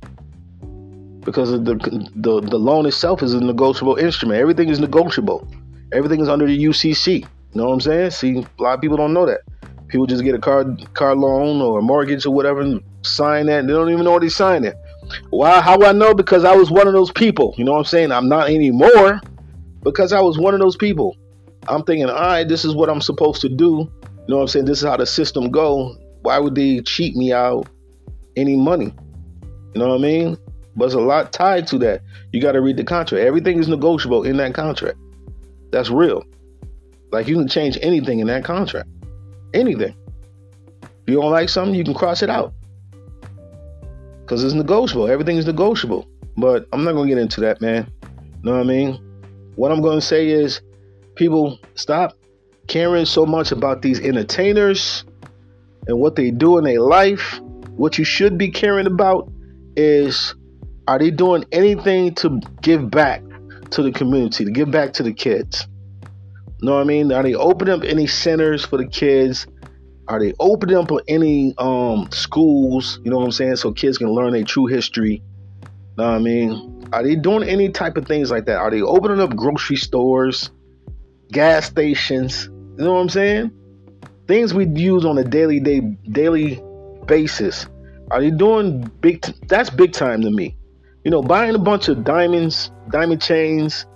because 1.23 1.51
the 1.51 1.75
the 2.15 2.41
the 2.41 2.59
loan 2.59 2.85
itself 2.85 3.23
is 3.23 3.33
a 3.33 3.41
negotiable 3.41 3.95
instrument. 3.95 4.39
Everything 4.39 4.69
is 4.69 4.79
negotiable. 4.79 5.47
Everything 5.93 6.19
is 6.21 6.29
under 6.29 6.47
the 6.47 6.63
UCC. 6.65 7.21
You 7.21 7.27
know 7.53 7.65
what 7.65 7.73
I'm 7.73 7.81
saying? 7.81 8.11
See, 8.11 8.37
a 8.37 8.61
lot 8.61 8.75
of 8.75 8.81
people 8.81 8.97
don't 8.97 9.13
know 9.13 9.25
that. 9.25 9.41
People 9.87 10.05
just 10.05 10.23
get 10.23 10.35
a 10.35 10.39
car 10.39 10.65
car 10.93 11.15
loan 11.15 11.61
or 11.61 11.79
a 11.79 11.81
mortgage 11.81 12.25
or 12.25 12.33
whatever 12.33 12.61
and 12.61 12.81
sign 13.03 13.47
that. 13.47 13.59
And 13.59 13.69
they 13.69 13.73
don't 13.73 13.89
even 13.89 14.05
know 14.05 14.11
what 14.11 14.21
they 14.21 14.29
signed 14.29 14.65
it. 14.65 14.75
Why? 15.29 15.61
How 15.61 15.77
do 15.77 15.85
I 15.85 15.91
know? 15.91 16.13
Because 16.13 16.45
I 16.45 16.55
was 16.55 16.71
one 16.71 16.87
of 16.87 16.93
those 16.93 17.11
people. 17.11 17.53
You 17.57 17.65
know 17.65 17.73
what 17.73 17.79
I'm 17.79 17.85
saying? 17.85 18.11
I'm 18.11 18.29
not 18.29 18.49
anymore 18.49 19.19
because 19.83 20.13
I 20.13 20.21
was 20.21 20.37
one 20.37 20.53
of 20.53 20.59
those 20.59 20.77
people. 20.77 21.17
I'm 21.67 21.83
thinking, 21.83 22.09
all 22.09 22.15
right, 22.15 22.47
this 22.47 22.65
is 22.65 22.73
what 22.73 22.89
I'm 22.89 23.01
supposed 23.01 23.41
to 23.41 23.49
do. 23.49 23.89
You 24.01 24.27
know 24.27 24.37
what 24.37 24.41
I'm 24.43 24.47
saying? 24.47 24.65
This 24.65 24.81
is 24.81 24.87
how 24.87 24.97
the 24.97 25.05
system 25.05 25.51
go. 25.51 25.95
Why 26.21 26.39
would 26.39 26.55
they 26.55 26.79
cheat 26.81 27.15
me 27.15 27.33
out 27.33 27.67
any 28.35 28.55
money? 28.55 28.93
You 29.73 29.81
know 29.81 29.89
what 29.89 29.95
I 29.95 30.01
mean? 30.01 30.37
But 30.75 30.85
it's 30.85 30.93
a 30.93 30.99
lot 30.99 31.33
tied 31.33 31.67
to 31.67 31.77
that. 31.79 32.01
You 32.31 32.41
got 32.41 32.53
to 32.53 32.61
read 32.61 32.77
the 32.77 32.83
contract. 32.83 33.23
Everything 33.25 33.59
is 33.59 33.67
negotiable 33.67 34.23
in 34.23 34.37
that 34.37 34.53
contract. 34.53 34.97
That's 35.71 35.89
real. 35.89 36.23
Like 37.11 37.27
you 37.27 37.35
can 37.35 37.47
change 37.47 37.77
anything 37.81 38.19
in 38.19 38.27
that 38.27 38.43
contract. 38.43 38.87
Anything. 39.53 39.95
If 40.81 40.89
you 41.07 41.21
don't 41.21 41.31
like 41.31 41.49
something, 41.49 41.75
you 41.75 41.83
can 41.83 41.93
cross 41.93 42.21
it 42.21 42.29
out. 42.29 42.53
Because 44.21 44.43
it's 44.43 44.53
negotiable. 44.53 45.09
Everything 45.09 45.37
is 45.37 45.45
negotiable. 45.45 46.07
But 46.37 46.67
I'm 46.71 46.83
not 46.83 46.93
going 46.93 47.09
to 47.09 47.15
get 47.15 47.21
into 47.21 47.41
that, 47.41 47.59
man. 47.59 47.91
You 48.01 48.09
know 48.43 48.51
what 48.53 48.61
I 48.61 48.63
mean? 48.63 48.93
What 49.55 49.71
I'm 49.71 49.81
going 49.81 49.99
to 49.99 50.05
say 50.05 50.29
is 50.29 50.61
people 51.15 51.59
stop 51.75 52.17
caring 52.67 53.05
so 53.05 53.25
much 53.25 53.51
about 53.51 53.81
these 53.81 53.99
entertainers 53.99 55.03
and 55.87 55.99
what 55.99 56.15
they 56.15 56.31
do 56.31 56.57
in 56.57 56.63
their 56.63 56.79
life. 56.79 57.41
What 57.75 57.97
you 57.97 58.05
should 58.05 58.37
be 58.37 58.49
caring 58.49 58.87
about 58.87 59.29
is 59.75 60.35
are 60.91 60.99
they 60.99 61.09
doing 61.09 61.45
anything 61.53 62.13
to 62.15 62.41
give 62.61 62.91
back 62.91 63.23
to 63.69 63.81
the 63.81 63.93
community, 63.93 64.43
to 64.43 64.51
give 64.51 64.71
back 64.71 64.91
to 64.91 65.03
the 65.03 65.13
kids? 65.13 65.65
You 66.59 66.67
know 66.67 66.73
what 66.73 66.81
I 66.81 66.83
mean? 66.83 67.13
Are 67.13 67.23
they 67.23 67.33
opening 67.33 67.73
up 67.73 67.85
any 67.85 68.07
centers 68.07 68.65
for 68.65 68.75
the 68.75 68.85
kids? 68.85 69.47
Are 70.09 70.19
they 70.19 70.33
opening 70.37 70.75
up 70.75 70.91
any 71.07 71.53
um, 71.57 72.09
schools? 72.11 72.99
You 73.05 73.11
know 73.11 73.19
what 73.19 73.23
I'm 73.23 73.31
saying? 73.31 73.55
So 73.55 73.71
kids 73.71 73.97
can 73.97 74.09
learn 74.09 74.33
their 74.33 74.43
true 74.43 74.65
history. 74.65 75.23
You 75.61 75.69
Know 75.95 76.07
what 76.07 76.15
I 76.15 76.19
mean? 76.19 76.89
Are 76.91 77.03
they 77.03 77.15
doing 77.15 77.47
any 77.47 77.69
type 77.69 77.95
of 77.95 78.05
things 78.05 78.29
like 78.29 78.43
that? 78.47 78.57
Are 78.57 78.69
they 78.69 78.81
opening 78.81 79.21
up 79.21 79.33
grocery 79.33 79.77
stores, 79.77 80.51
gas 81.31 81.67
stations? 81.67 82.49
You 82.77 82.83
know 82.83 82.95
what 82.95 82.99
I'm 82.99 83.09
saying? 83.09 83.51
Things 84.27 84.53
we 84.53 84.65
use 84.67 85.05
on 85.05 85.17
a 85.17 85.23
daily 85.23 85.61
day 85.61 85.79
daily 85.79 86.61
basis. 87.05 87.65
Are 88.11 88.19
they 88.19 88.29
doing 88.29 88.91
big? 88.99 89.21
T- 89.21 89.33
that's 89.47 89.69
big 89.69 89.93
time 89.93 90.21
to 90.23 90.29
me. 90.29 90.57
You 91.03 91.09
know, 91.09 91.21
buying 91.23 91.55
a 91.55 91.59
bunch 91.59 91.87
of 91.87 92.03
diamonds, 92.03 92.71
diamond 92.91 93.21
chains, 93.21 93.87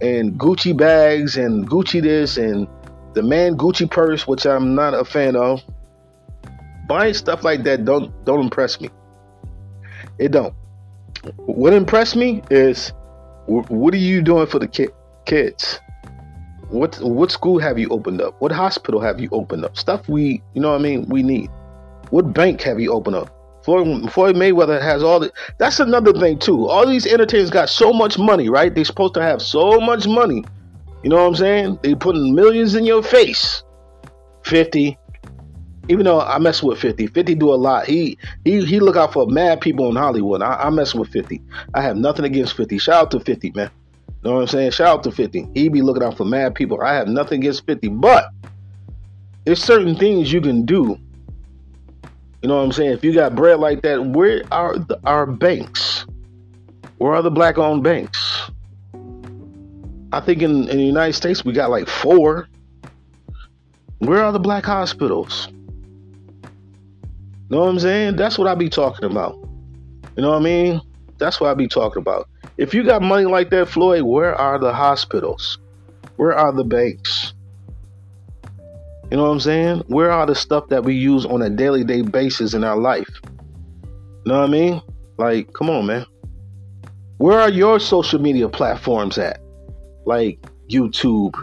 and 0.00 0.38
Gucci 0.38 0.76
bags 0.76 1.36
and 1.36 1.68
Gucci 1.68 2.02
this 2.02 2.36
and 2.36 2.68
the 3.14 3.22
man 3.22 3.56
Gucci 3.56 3.90
purse, 3.90 4.26
which 4.26 4.46
I'm 4.46 4.74
not 4.74 4.94
a 4.94 5.04
fan 5.04 5.36
of. 5.36 5.62
Buying 6.88 7.14
stuff 7.14 7.44
like 7.44 7.62
that 7.64 7.84
don't 7.84 8.12
don't 8.24 8.40
impress 8.40 8.80
me. 8.80 8.90
It 10.18 10.32
don't. 10.32 10.54
What 11.36 11.72
impressed 11.72 12.16
me 12.16 12.42
is 12.50 12.92
what 13.46 13.94
are 13.94 13.98
you 13.98 14.22
doing 14.22 14.46
for 14.46 14.58
the 14.58 14.68
ki- 14.68 14.88
kids? 15.24 15.80
What 16.68 16.96
what 17.00 17.30
school 17.30 17.58
have 17.58 17.78
you 17.78 17.88
opened 17.90 18.20
up? 18.20 18.40
What 18.40 18.52
hospital 18.52 19.00
have 19.00 19.20
you 19.20 19.28
opened 19.32 19.64
up? 19.64 19.76
Stuff 19.76 20.08
we 20.08 20.42
you 20.54 20.60
know 20.60 20.70
what 20.70 20.80
I 20.80 20.82
mean 20.82 21.08
we 21.08 21.22
need. 21.22 21.50
What 22.10 22.32
bank 22.32 22.62
have 22.62 22.80
you 22.80 22.92
opened 22.92 23.16
up? 23.16 23.31
Floyd, 23.64 24.12
Floyd 24.12 24.36
Mayweather 24.36 24.80
has 24.80 25.02
all 25.02 25.20
the. 25.20 25.32
That's 25.58 25.80
another 25.80 26.12
thing 26.12 26.38
too. 26.38 26.68
All 26.68 26.86
these 26.86 27.06
entertainers 27.06 27.50
got 27.50 27.68
so 27.68 27.92
much 27.92 28.18
money, 28.18 28.48
right? 28.48 28.74
They're 28.74 28.84
supposed 28.84 29.14
to 29.14 29.22
have 29.22 29.40
so 29.40 29.80
much 29.80 30.06
money. 30.06 30.44
You 31.02 31.10
know 31.10 31.16
what 31.16 31.28
I'm 31.28 31.34
saying? 31.34 31.78
They 31.82 31.94
putting 31.94 32.34
millions 32.34 32.74
in 32.74 32.84
your 32.84 33.02
face. 33.02 33.62
Fifty. 34.44 34.98
Even 35.88 36.04
though 36.04 36.20
I 36.20 36.38
mess 36.38 36.62
with 36.62 36.78
50, 36.78 37.08
50 37.08 37.34
do 37.34 37.52
a 37.52 37.56
lot. 37.56 37.86
He 37.86 38.16
he 38.44 38.64
he 38.64 38.78
look 38.78 38.96
out 38.96 39.12
for 39.12 39.26
mad 39.26 39.60
people 39.60 39.88
in 39.88 39.96
Hollywood. 39.96 40.40
I, 40.40 40.54
I 40.54 40.70
mess 40.70 40.94
with 40.94 41.08
50. 41.10 41.42
I 41.74 41.82
have 41.82 41.96
nothing 41.96 42.24
against 42.24 42.56
50. 42.56 42.78
Shout 42.78 43.02
out 43.02 43.10
to 43.10 43.20
50, 43.20 43.50
man. 43.56 43.70
You 44.06 44.30
know 44.30 44.36
what 44.36 44.42
I'm 44.42 44.46
saying? 44.46 44.70
Shout 44.70 44.88
out 44.88 45.02
to 45.04 45.10
50. 45.10 45.48
He 45.54 45.68
be 45.68 45.82
looking 45.82 46.04
out 46.04 46.16
for 46.16 46.24
mad 46.24 46.54
people. 46.54 46.80
I 46.80 46.94
have 46.94 47.08
nothing 47.08 47.40
against 47.40 47.66
50, 47.66 47.88
but 47.88 48.26
there's 49.44 49.62
certain 49.62 49.96
things 49.96 50.32
you 50.32 50.40
can 50.40 50.64
do 50.64 50.96
you 52.42 52.48
know 52.48 52.56
what 52.56 52.64
I'm 52.64 52.72
saying? 52.72 52.90
If 52.90 53.04
you 53.04 53.14
got 53.14 53.36
bread 53.36 53.60
like 53.60 53.82
that, 53.82 54.04
where 54.04 54.42
are 54.50 54.76
the, 54.76 54.98
our 55.04 55.26
banks? 55.26 56.04
Where 56.98 57.14
are 57.14 57.22
the 57.22 57.30
black 57.30 57.56
owned 57.56 57.84
banks? 57.84 58.50
I 60.12 60.20
think 60.20 60.42
in, 60.42 60.68
in 60.68 60.76
the 60.76 60.84
United 60.84 61.12
States 61.12 61.44
we 61.44 61.52
got 61.52 61.70
like 61.70 61.88
four. 61.88 62.48
Where 63.98 64.24
are 64.24 64.32
the 64.32 64.40
black 64.40 64.64
hospitals? 64.64 65.48
You 65.52 66.48
Know 67.50 67.60
what 67.60 67.68
I'm 67.68 67.78
saying? 67.78 68.16
That's 68.16 68.38
what 68.38 68.48
I 68.48 68.56
be 68.56 68.68
talking 68.68 69.08
about. 69.08 69.36
You 70.16 70.22
know 70.22 70.30
what 70.30 70.40
I 70.40 70.44
mean? 70.44 70.80
That's 71.18 71.40
what 71.40 71.48
I 71.48 71.54
be 71.54 71.68
talking 71.68 72.00
about. 72.00 72.28
If 72.56 72.74
you 72.74 72.82
got 72.82 73.02
money 73.02 73.24
like 73.24 73.50
that, 73.50 73.68
Floyd, 73.68 74.02
where 74.02 74.34
are 74.34 74.58
the 74.58 74.72
hospitals? 74.72 75.58
Where 76.16 76.36
are 76.36 76.52
the 76.52 76.64
banks? 76.64 77.34
You 79.12 79.18
know 79.18 79.24
what 79.24 79.32
I'm 79.32 79.40
saying? 79.40 79.84
Where 79.88 80.10
are 80.10 80.24
the 80.24 80.34
stuff 80.34 80.68
that 80.68 80.84
we 80.84 80.94
use 80.94 81.26
on 81.26 81.42
a 81.42 81.50
daily 81.50 81.84
day 81.84 82.00
basis 82.00 82.54
in 82.54 82.64
our 82.64 82.78
life? 82.78 83.20
You 83.84 84.22
know 84.24 84.38
what 84.38 84.48
I 84.48 84.50
mean? 84.50 84.82
Like, 85.18 85.52
come 85.52 85.68
on, 85.68 85.84
man. 85.84 86.06
Where 87.18 87.38
are 87.38 87.50
your 87.50 87.78
social 87.78 88.18
media 88.22 88.48
platforms 88.48 89.18
at? 89.18 89.38
Like 90.06 90.40
YouTube. 90.70 91.36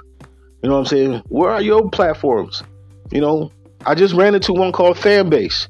You 0.63 0.69
know 0.69 0.71
what 0.71 0.79
I'm 0.79 0.85
saying? 0.87 1.23
Where 1.27 1.51
are 1.51 1.61
your 1.61 1.87
platforms? 1.91 2.63
You 3.11 3.21
know, 3.21 3.51
I 3.85 3.93
just 3.93 4.15
ran 4.15 4.33
into 4.33 4.51
one 4.51 4.71
called 4.71 4.97
Fanbase, 4.97 5.67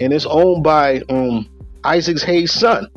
and 0.00 0.14
it's 0.14 0.24
owned 0.24 0.64
by 0.64 1.02
um 1.10 1.46
Isaac 1.84 2.22
Hayes' 2.22 2.54
son. 2.54 2.88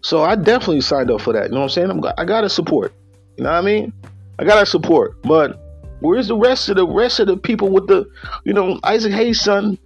So 0.00 0.22
I 0.22 0.34
definitely 0.34 0.80
signed 0.80 1.10
up 1.10 1.20
for 1.20 1.34
that. 1.34 1.48
You 1.48 1.50
know 1.50 1.58
what 1.58 1.64
I'm 1.64 1.68
saying? 1.68 1.90
I'm, 1.90 2.02
I 2.16 2.24
gotta 2.24 2.48
support. 2.48 2.94
You 3.36 3.44
know 3.44 3.50
what 3.50 3.58
I 3.58 3.60
mean? 3.60 3.92
I 4.38 4.44
gotta 4.44 4.64
support. 4.64 5.20
But 5.20 5.61
Where's 6.02 6.26
the 6.26 6.36
rest 6.36 6.68
of 6.68 6.76
the 6.76 6.86
rest 6.86 7.20
of 7.20 7.28
the 7.28 7.36
people 7.36 7.68
with 7.68 7.86
the, 7.86 8.04
you 8.44 8.52
know, 8.52 8.80
Isaac 8.82 9.12
Hayes' 9.12 9.40
son 9.40 9.78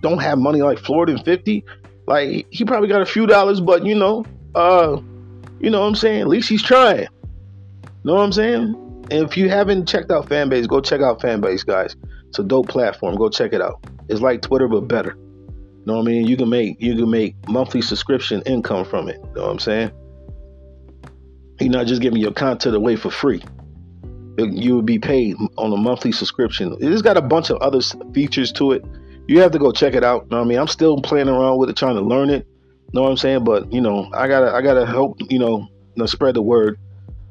don't 0.00 0.20
have 0.20 0.38
money 0.38 0.62
like 0.62 0.78
Floyd 0.78 1.10
and 1.10 1.22
50. 1.24 1.64
Like 2.06 2.46
he 2.50 2.64
probably 2.64 2.88
got 2.88 3.02
a 3.02 3.06
few 3.06 3.26
dollars, 3.26 3.60
but 3.60 3.84
you 3.84 3.96
know, 3.96 4.24
uh, 4.54 5.00
you 5.58 5.70
know 5.70 5.80
what 5.80 5.88
I'm 5.88 5.94
saying? 5.96 6.20
At 6.20 6.28
least 6.28 6.48
he's 6.48 6.62
trying. 6.62 7.08
Know 8.04 8.14
what 8.14 8.22
I'm 8.22 8.32
saying? 8.32 9.06
And 9.10 9.24
if 9.24 9.36
you 9.36 9.48
haven't 9.48 9.86
checked 9.86 10.12
out 10.12 10.28
Fanbase, 10.28 10.68
go 10.68 10.80
check 10.80 11.00
out 11.00 11.20
Fanbase, 11.20 11.66
guys. 11.66 11.96
It's 12.28 12.38
a 12.38 12.44
dope 12.44 12.68
platform. 12.68 13.16
Go 13.16 13.28
check 13.28 13.52
it 13.52 13.60
out. 13.60 13.84
It's 14.08 14.20
like 14.20 14.42
Twitter 14.42 14.68
but 14.68 14.82
better. 14.82 15.16
You 15.16 15.86
know 15.86 15.94
what 15.94 16.02
I 16.02 16.10
mean? 16.10 16.26
You 16.26 16.36
can 16.36 16.48
make 16.48 16.80
you 16.80 16.94
can 16.94 17.10
make 17.10 17.34
monthly 17.48 17.82
subscription 17.82 18.42
income 18.46 18.84
from 18.84 19.08
it. 19.08 19.16
You 19.16 19.32
know 19.34 19.42
what 19.42 19.50
I'm 19.50 19.58
saying? 19.58 19.90
You're 21.60 21.70
not 21.70 21.86
just 21.86 22.00
giving 22.00 22.20
your 22.20 22.32
content 22.32 22.76
away 22.76 22.94
for 22.94 23.10
free 23.10 23.42
you 24.38 24.76
would 24.76 24.86
be 24.86 24.98
paid 24.98 25.36
on 25.58 25.72
a 25.72 25.76
monthly 25.76 26.12
subscription. 26.12 26.76
It's 26.80 27.02
got 27.02 27.16
a 27.16 27.22
bunch 27.22 27.50
of 27.50 27.58
other 27.58 27.80
features 28.14 28.52
to 28.52 28.72
it. 28.72 28.84
You 29.28 29.40
have 29.40 29.52
to 29.52 29.58
go 29.58 29.72
check 29.72 29.94
it 29.94 30.04
out. 30.04 30.26
I 30.32 30.44
mean, 30.44 30.58
I'm 30.58 30.68
still 30.68 31.00
playing 31.00 31.28
around 31.28 31.58
with 31.58 31.70
it, 31.70 31.76
trying 31.76 31.96
to 31.96 32.00
learn 32.00 32.30
it. 32.30 32.46
You 32.46 32.90
Know 32.94 33.02
what 33.02 33.10
I'm 33.10 33.16
saying? 33.16 33.44
But 33.44 33.72
you 33.72 33.80
know, 33.80 34.10
I 34.12 34.28
gotta, 34.28 34.52
I 34.52 34.62
gotta 34.62 34.86
help. 34.86 35.18
You 35.30 35.38
know, 35.38 35.58
you 35.58 35.68
know 35.96 36.06
spread 36.06 36.34
the 36.34 36.42
word 36.42 36.78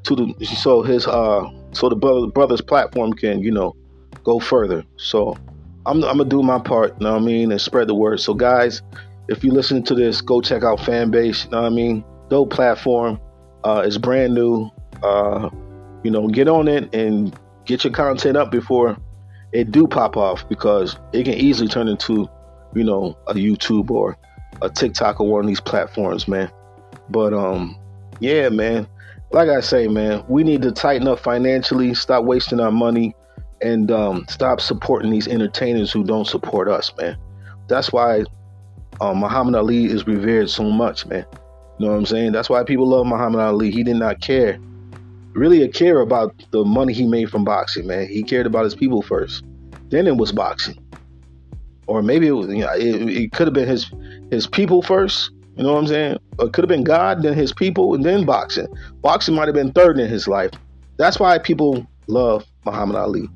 to 0.03 0.15
the 0.15 0.45
so 0.45 0.81
his 0.81 1.05
uh 1.07 1.49
so 1.73 1.89
the 1.89 1.95
brother, 1.95 2.27
brother's 2.27 2.61
platform 2.61 3.13
can 3.13 3.41
you 3.43 3.51
know 3.51 3.75
go 4.23 4.39
further. 4.39 4.83
So 4.97 5.37
I'm, 5.85 6.03
I'm 6.03 6.17
gonna 6.17 6.25
do 6.25 6.41
my 6.43 6.59
part. 6.59 6.95
You 6.99 7.05
know 7.05 7.13
what 7.13 7.21
I 7.21 7.25
mean, 7.25 7.51
and 7.51 7.59
spread 7.59 7.87
the 7.87 7.95
word. 7.95 8.19
So 8.19 8.33
guys, 8.33 8.81
if 9.27 9.43
you 9.43 9.51
listen 9.51 9.83
to 9.83 9.95
this, 9.95 10.21
go 10.21 10.41
check 10.41 10.63
out 10.63 10.79
Fanbase. 10.79 11.45
You 11.45 11.51
know 11.51 11.61
what 11.61 11.71
I 11.71 11.75
mean? 11.75 12.03
Dope 12.29 12.51
platform. 12.51 13.19
Uh, 13.63 13.83
it's 13.85 13.97
brand 13.97 14.33
new. 14.33 14.69
Uh, 15.03 15.49
you 16.03 16.11
know, 16.11 16.27
get 16.27 16.47
on 16.47 16.67
it 16.67 16.93
and 16.93 17.37
get 17.65 17.83
your 17.83 17.93
content 17.93 18.37
up 18.37 18.51
before 18.51 18.97
it 19.53 19.71
do 19.71 19.87
pop 19.87 20.17
off 20.17 20.47
because 20.47 20.97
it 21.13 21.23
can 21.23 21.33
easily 21.33 21.67
turn 21.67 21.87
into, 21.87 22.29
you 22.73 22.83
know, 22.83 23.17
a 23.27 23.33
YouTube 23.33 23.91
or 23.91 24.17
a 24.61 24.69
TikTok 24.69 25.19
or 25.19 25.27
one 25.27 25.41
of 25.41 25.47
these 25.47 25.59
platforms, 25.59 26.27
man. 26.27 26.49
But 27.09 27.33
um, 27.33 27.77
yeah, 28.19 28.49
man. 28.49 28.87
Like 29.31 29.47
I 29.47 29.61
say, 29.61 29.87
man, 29.87 30.25
we 30.27 30.43
need 30.43 30.61
to 30.63 30.71
tighten 30.71 31.07
up 31.07 31.19
financially, 31.19 31.93
stop 31.93 32.25
wasting 32.25 32.59
our 32.59 32.71
money, 32.71 33.15
and 33.61 33.89
um, 33.89 34.25
stop 34.27 34.59
supporting 34.59 35.09
these 35.09 35.27
entertainers 35.27 35.91
who 35.91 36.03
don't 36.03 36.27
support 36.27 36.67
us, 36.67 36.91
man. 36.97 37.17
That's 37.69 37.93
why 37.93 38.23
um, 38.99 39.19
Muhammad 39.19 39.55
Ali 39.55 39.85
is 39.85 40.05
revered 40.05 40.49
so 40.49 40.63
much, 40.63 41.05
man. 41.05 41.25
You 41.79 41.85
know 41.85 41.91
what 41.93 41.97
I'm 41.97 42.05
saying? 42.05 42.33
That's 42.33 42.49
why 42.49 42.63
people 42.63 42.87
love 42.87 43.07
Muhammad 43.07 43.39
Ali. 43.39 43.71
He 43.71 43.83
did 43.83 43.95
not 43.95 44.19
care, 44.19 44.59
really, 45.33 45.61
a 45.61 45.67
care 45.67 45.99
about 45.99 46.33
the 46.51 46.63
money 46.63 46.93
he 46.93 47.05
made 47.05 47.29
from 47.29 47.43
boxing, 47.43 47.87
man. 47.87 48.07
He 48.07 48.23
cared 48.23 48.45
about 48.45 48.63
his 48.63 48.75
people 48.75 49.01
first. 49.01 49.43
Then 49.89 50.07
it 50.07 50.17
was 50.17 50.31
boxing, 50.31 50.77
or 51.87 52.01
maybe 52.01 52.27
it 52.27 52.33
you 52.33 52.59
know, 52.59 52.73
it, 52.73 53.09
it 53.09 53.31
could 53.33 53.47
have 53.47 53.53
been 53.53 53.67
his 53.67 53.91
his 54.31 54.47
people 54.47 54.81
first, 54.81 55.31
you 55.57 55.63
know 55.63 55.73
what 55.73 55.79
I'm 55.79 55.87
saying? 55.87 56.17
It 56.39 56.53
could 56.53 56.63
have 56.63 56.69
been 56.69 56.83
God, 56.83 57.23
then 57.23 57.33
his 57.33 57.51
people, 57.51 57.93
and 57.93 58.05
then 58.05 58.25
boxing. 58.25 58.67
Boxing 59.01 59.35
might 59.35 59.47
have 59.47 59.55
been 59.55 59.71
third 59.73 59.99
in 59.99 60.09
his 60.09 60.27
life. 60.27 60.51
That's 60.97 61.19
why 61.19 61.37
people 61.37 61.85
love 62.07 62.45
Muhammad 62.65 62.95
Ali. 62.95 63.29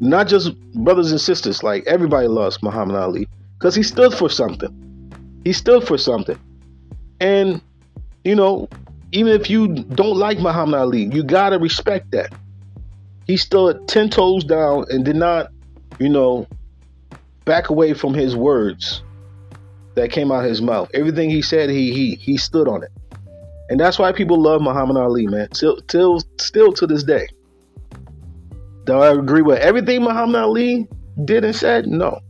Not 0.00 0.26
just 0.26 0.58
brothers 0.72 1.12
and 1.12 1.20
sisters, 1.20 1.62
like 1.62 1.86
everybody 1.86 2.26
loves 2.26 2.62
Muhammad 2.62 2.96
Ali 2.96 3.28
because 3.58 3.74
he 3.74 3.82
stood 3.82 4.12
for 4.14 4.28
something. 4.28 4.74
He 5.44 5.52
stood 5.52 5.86
for 5.86 5.96
something. 5.96 6.38
And, 7.20 7.60
you 8.24 8.34
know, 8.34 8.68
even 9.12 9.32
if 9.32 9.50
you 9.50 9.68
don't 9.68 10.16
like 10.16 10.38
Muhammad 10.38 10.80
Ali, 10.80 11.04
you 11.12 11.22
got 11.22 11.50
to 11.50 11.58
respect 11.58 12.10
that. 12.12 12.32
He 13.26 13.36
stood 13.36 13.88
10 13.88 14.10
toes 14.10 14.44
down 14.44 14.86
and 14.90 15.04
did 15.04 15.16
not, 15.16 15.50
you 15.98 16.08
know, 16.08 16.46
back 17.44 17.70
away 17.70 17.94
from 17.94 18.14
his 18.14 18.36
words 18.36 19.02
that 19.94 20.10
came 20.10 20.30
out 20.30 20.44
of 20.44 20.50
his 20.50 20.62
mouth. 20.62 20.90
Everything 20.94 21.30
he 21.30 21.42
said, 21.42 21.70
he 21.70 21.92
he 21.92 22.14
he 22.16 22.36
stood 22.36 22.68
on 22.68 22.82
it, 22.82 22.90
and 23.68 23.78
that's 23.78 23.98
why 23.98 24.12
people 24.12 24.40
love 24.40 24.62
Muhammad 24.62 24.96
Ali, 24.96 25.26
man. 25.26 25.48
Till 25.48 25.80
till 25.82 26.20
still 26.38 26.72
to 26.72 26.86
this 26.86 27.02
day. 27.02 27.26
Do 28.84 28.94
I 28.94 29.12
agree 29.12 29.42
with 29.42 29.58
everything 29.58 30.02
Muhammad 30.02 30.36
Ali 30.36 30.88
did 31.24 31.44
and 31.44 31.54
said? 31.54 31.86
No. 31.86 32.20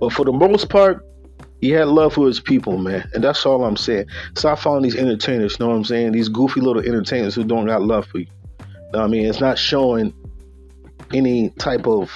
But 0.00 0.12
for 0.12 0.24
the 0.24 0.32
most 0.32 0.68
part, 0.68 1.04
he 1.60 1.70
had 1.70 1.88
love 1.88 2.14
for 2.14 2.26
his 2.26 2.40
people, 2.40 2.78
man. 2.78 3.08
And 3.14 3.22
that's 3.22 3.44
all 3.44 3.64
I'm 3.64 3.76
saying. 3.76 4.06
Stop 4.36 4.58
following 4.58 4.82
these 4.82 4.96
entertainers, 4.96 5.56
you 5.58 5.64
know 5.64 5.70
what 5.70 5.76
I'm 5.76 5.84
saying? 5.84 6.12
These 6.12 6.28
goofy 6.28 6.60
little 6.60 6.82
entertainers 6.82 7.34
who 7.34 7.44
don't 7.44 7.66
got 7.66 7.82
love 7.82 8.06
for 8.06 8.18
you. 8.18 8.26
Know 8.92 9.00
what 9.00 9.04
I 9.04 9.06
mean? 9.08 9.26
It's 9.26 9.40
not 9.40 9.58
showing 9.58 10.14
any 11.12 11.50
type 11.50 11.86
of 11.86 12.10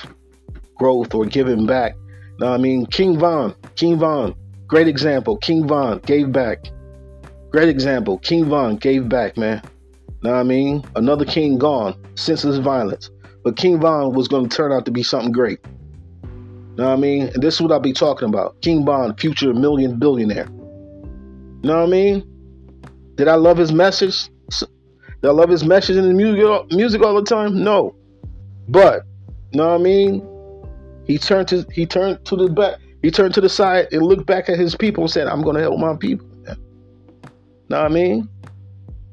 growth 0.76 1.14
or 1.14 1.26
giving 1.26 1.66
back 1.66 1.94
Know 2.42 2.52
I 2.52 2.57
mean? 2.57 2.87
King 2.87 3.18
Von, 3.20 3.55
King 3.76 3.98
Von, 3.98 4.35
great 4.66 4.88
example. 4.88 5.37
King 5.37 5.66
Von 5.68 6.00
gave 6.00 6.33
back. 6.33 6.64
Great 7.50 7.68
example. 7.68 8.18
King 8.18 8.46
Von 8.46 8.76
gave 8.78 9.09
back, 9.09 9.37
man. 9.37 9.62
Know 10.22 10.33
what 10.33 10.40
I 10.40 10.42
mean? 10.42 10.85
Another 10.96 11.24
king 11.24 11.57
gone, 11.57 11.94
senseless 12.16 12.59
violence. 12.59 13.11
But 13.44 13.57
King 13.57 13.81
Von 13.81 14.12
was 14.12 14.26
going 14.26 14.48
to 14.48 14.57
turn 14.57 14.72
out 14.72 14.85
to 14.87 14.90
be 14.90 15.05
something 15.05 15.31
great. 15.31 15.61
Know 16.76 16.87
what 16.87 16.92
I 16.92 16.96
mean? 16.96 17.28
And 17.28 17.42
this 17.42 17.54
is 17.54 17.61
what 17.61 17.72
I'll 17.72 17.80
be 17.80 17.92
talking 17.92 18.28
about. 18.28 18.61
King 18.62 18.85
Von, 18.85 19.14
future 19.16 19.52
million 19.52 19.98
billionaire. 19.98 20.46
Know 21.62 21.78
what 21.78 21.85
I 21.85 21.87
mean? 21.87 22.24
Did 23.16 23.28
I 23.28 23.35
love 23.35 23.58
his 23.58 23.72
message? 23.72 24.28
Did 24.50 25.28
I 25.28 25.32
love 25.32 25.50
his 25.50 25.64
message 25.64 25.96
in 25.96 26.08
the 26.08 26.14
music, 26.14 26.72
music 26.72 27.02
all 27.02 27.14
the 27.14 27.22
time? 27.22 27.62
No. 27.62 27.94
But, 28.68 29.02
know 29.52 29.68
what 29.68 29.80
I 29.80 29.82
mean? 29.82 30.26
He 31.04 31.18
turned 31.18 31.48
to 31.48 31.66
he 31.72 31.85
turned 31.87 32.24
to 32.26 32.37
the 32.37 32.48
back. 32.48 32.78
He 33.02 33.11
turned 33.11 33.35
to 33.35 33.40
the 33.40 33.48
side 33.48 33.92
and 33.92 34.02
looked 34.02 34.26
back 34.26 34.48
at 34.48 34.58
his 34.58 34.74
people 34.76 35.04
and 35.04 35.11
said, 35.11 35.26
"I'm 35.26 35.42
going 35.42 35.56
to 35.56 35.62
help 35.62 35.78
my 35.78 35.96
people." 35.96 36.26
Know 37.68 37.80
what 37.80 37.90
I 37.90 37.94
mean? 37.94 38.28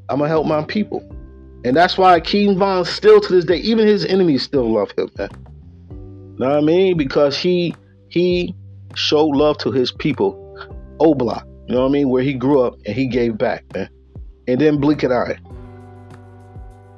I'm 0.09 0.17
gonna 0.17 0.27
help 0.27 0.47
my 0.47 0.63
people, 0.63 0.99
and 1.63 1.77
that's 1.77 1.97
why 1.97 2.19
King 2.19 2.57
Von 2.57 2.83
still 2.83 3.21
to 3.21 3.33
this 3.33 3.45
day, 3.45 3.57
even 3.57 3.87
his 3.87 4.03
enemies 4.03 4.43
still 4.43 4.73
love 4.73 4.91
him, 4.97 5.09
man. 5.17 5.29
Know 6.39 6.47
what 6.47 6.57
I 6.57 6.61
mean? 6.61 6.95
Because 6.95 7.37
he 7.37 7.75
he 8.07 8.55
showed 8.95 9.35
love 9.35 9.57
to 9.59 9.71
his 9.71 9.91
people, 9.91 10.33
Oblock. 10.99 11.45
You 11.67 11.75
know 11.75 11.81
what 11.81 11.89
I 11.89 11.91
mean? 11.91 12.09
Where 12.09 12.23
he 12.23 12.33
grew 12.33 12.61
up 12.61 12.75
and 12.85 12.95
he 12.95 13.07
gave 13.07 13.37
back, 13.37 13.65
man. 13.75 13.89
And 14.47 14.59
then 14.59 14.79
Blink 14.79 15.03
and 15.03 15.13
I. 15.13 15.37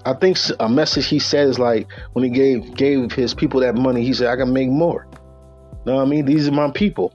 I 0.06 0.14
think 0.14 0.38
a 0.60 0.70
message 0.70 1.08
he 1.08 1.20
said 1.20 1.48
is 1.48 1.60
like 1.60 1.88
when 2.14 2.24
he 2.24 2.30
gave 2.30 2.76
gave 2.76 3.12
his 3.12 3.34
people 3.34 3.60
that 3.62 3.76
money, 3.76 4.06
he 4.06 4.14
said, 4.14 4.28
"I 4.28 4.36
can 4.36 4.54
make 4.54 4.70
more." 4.70 5.08
You 5.12 5.92
know 5.92 5.96
what 5.96 6.04
I 6.04 6.06
mean? 6.06 6.26
These 6.26 6.48
are 6.48 6.52
my 6.52 6.70
people, 6.70 7.12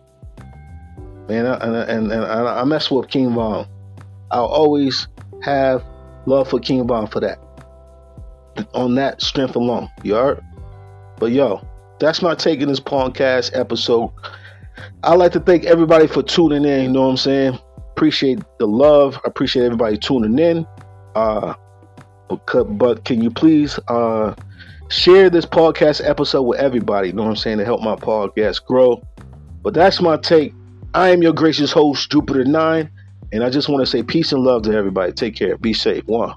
man. 1.28 1.46
And 1.46 1.76
and, 1.76 2.12
and 2.12 2.24
I 2.24 2.64
mess 2.64 2.90
with 2.90 3.08
King 3.08 3.34
Von. 3.34 3.68
I'll 4.32 4.46
always 4.46 5.06
have 5.42 5.84
love 6.26 6.48
for 6.48 6.58
King 6.58 6.86
Von 6.88 7.06
for 7.06 7.20
that. 7.20 7.38
On 8.74 8.96
that 8.96 9.22
strength 9.22 9.54
alone, 9.54 9.88
you 10.02 10.14
heard? 10.14 10.42
But 11.18 11.30
yo, 11.30 11.66
that's 11.98 12.22
my 12.22 12.34
take 12.34 12.60
in 12.60 12.68
this 12.68 12.80
podcast 12.80 13.58
episode. 13.58 14.12
I'd 15.02 15.14
like 15.14 15.32
to 15.32 15.40
thank 15.40 15.64
everybody 15.64 16.06
for 16.06 16.22
tuning 16.22 16.64
in. 16.64 16.84
You 16.84 16.88
know 16.90 17.02
what 17.02 17.10
I'm 17.10 17.16
saying? 17.16 17.58
Appreciate 17.92 18.40
the 18.58 18.66
love. 18.66 19.16
I 19.16 19.28
Appreciate 19.28 19.64
everybody 19.64 19.96
tuning 19.96 20.38
in. 20.38 20.66
Uh, 21.14 21.54
but, 22.28 22.64
but 22.78 23.04
can 23.04 23.22
you 23.22 23.30
please 23.30 23.78
uh, 23.88 24.34
share 24.88 25.30
this 25.30 25.46
podcast 25.46 26.06
episode 26.06 26.42
with 26.42 26.58
everybody? 26.58 27.08
You 27.08 27.14
know 27.14 27.22
what 27.22 27.30
I'm 27.30 27.36
saying? 27.36 27.58
To 27.58 27.64
help 27.64 27.82
my 27.82 27.96
podcast 27.96 28.64
grow. 28.66 29.02
But 29.62 29.74
that's 29.74 30.00
my 30.00 30.16
take. 30.16 30.52
I 30.94 31.10
am 31.10 31.22
your 31.22 31.32
gracious 31.32 31.72
host, 31.72 32.10
Jupiter9. 32.10 32.90
And 33.32 33.44
I 33.44 33.50
just 33.50 33.68
want 33.68 33.82
to 33.82 33.86
say 33.86 34.02
peace 34.02 34.32
and 34.32 34.42
love 34.42 34.62
to 34.62 34.72
everybody. 34.72 35.12
Take 35.12 35.36
care. 35.36 35.56
Be 35.56 35.72
safe. 35.72 36.06
One. 36.06 36.34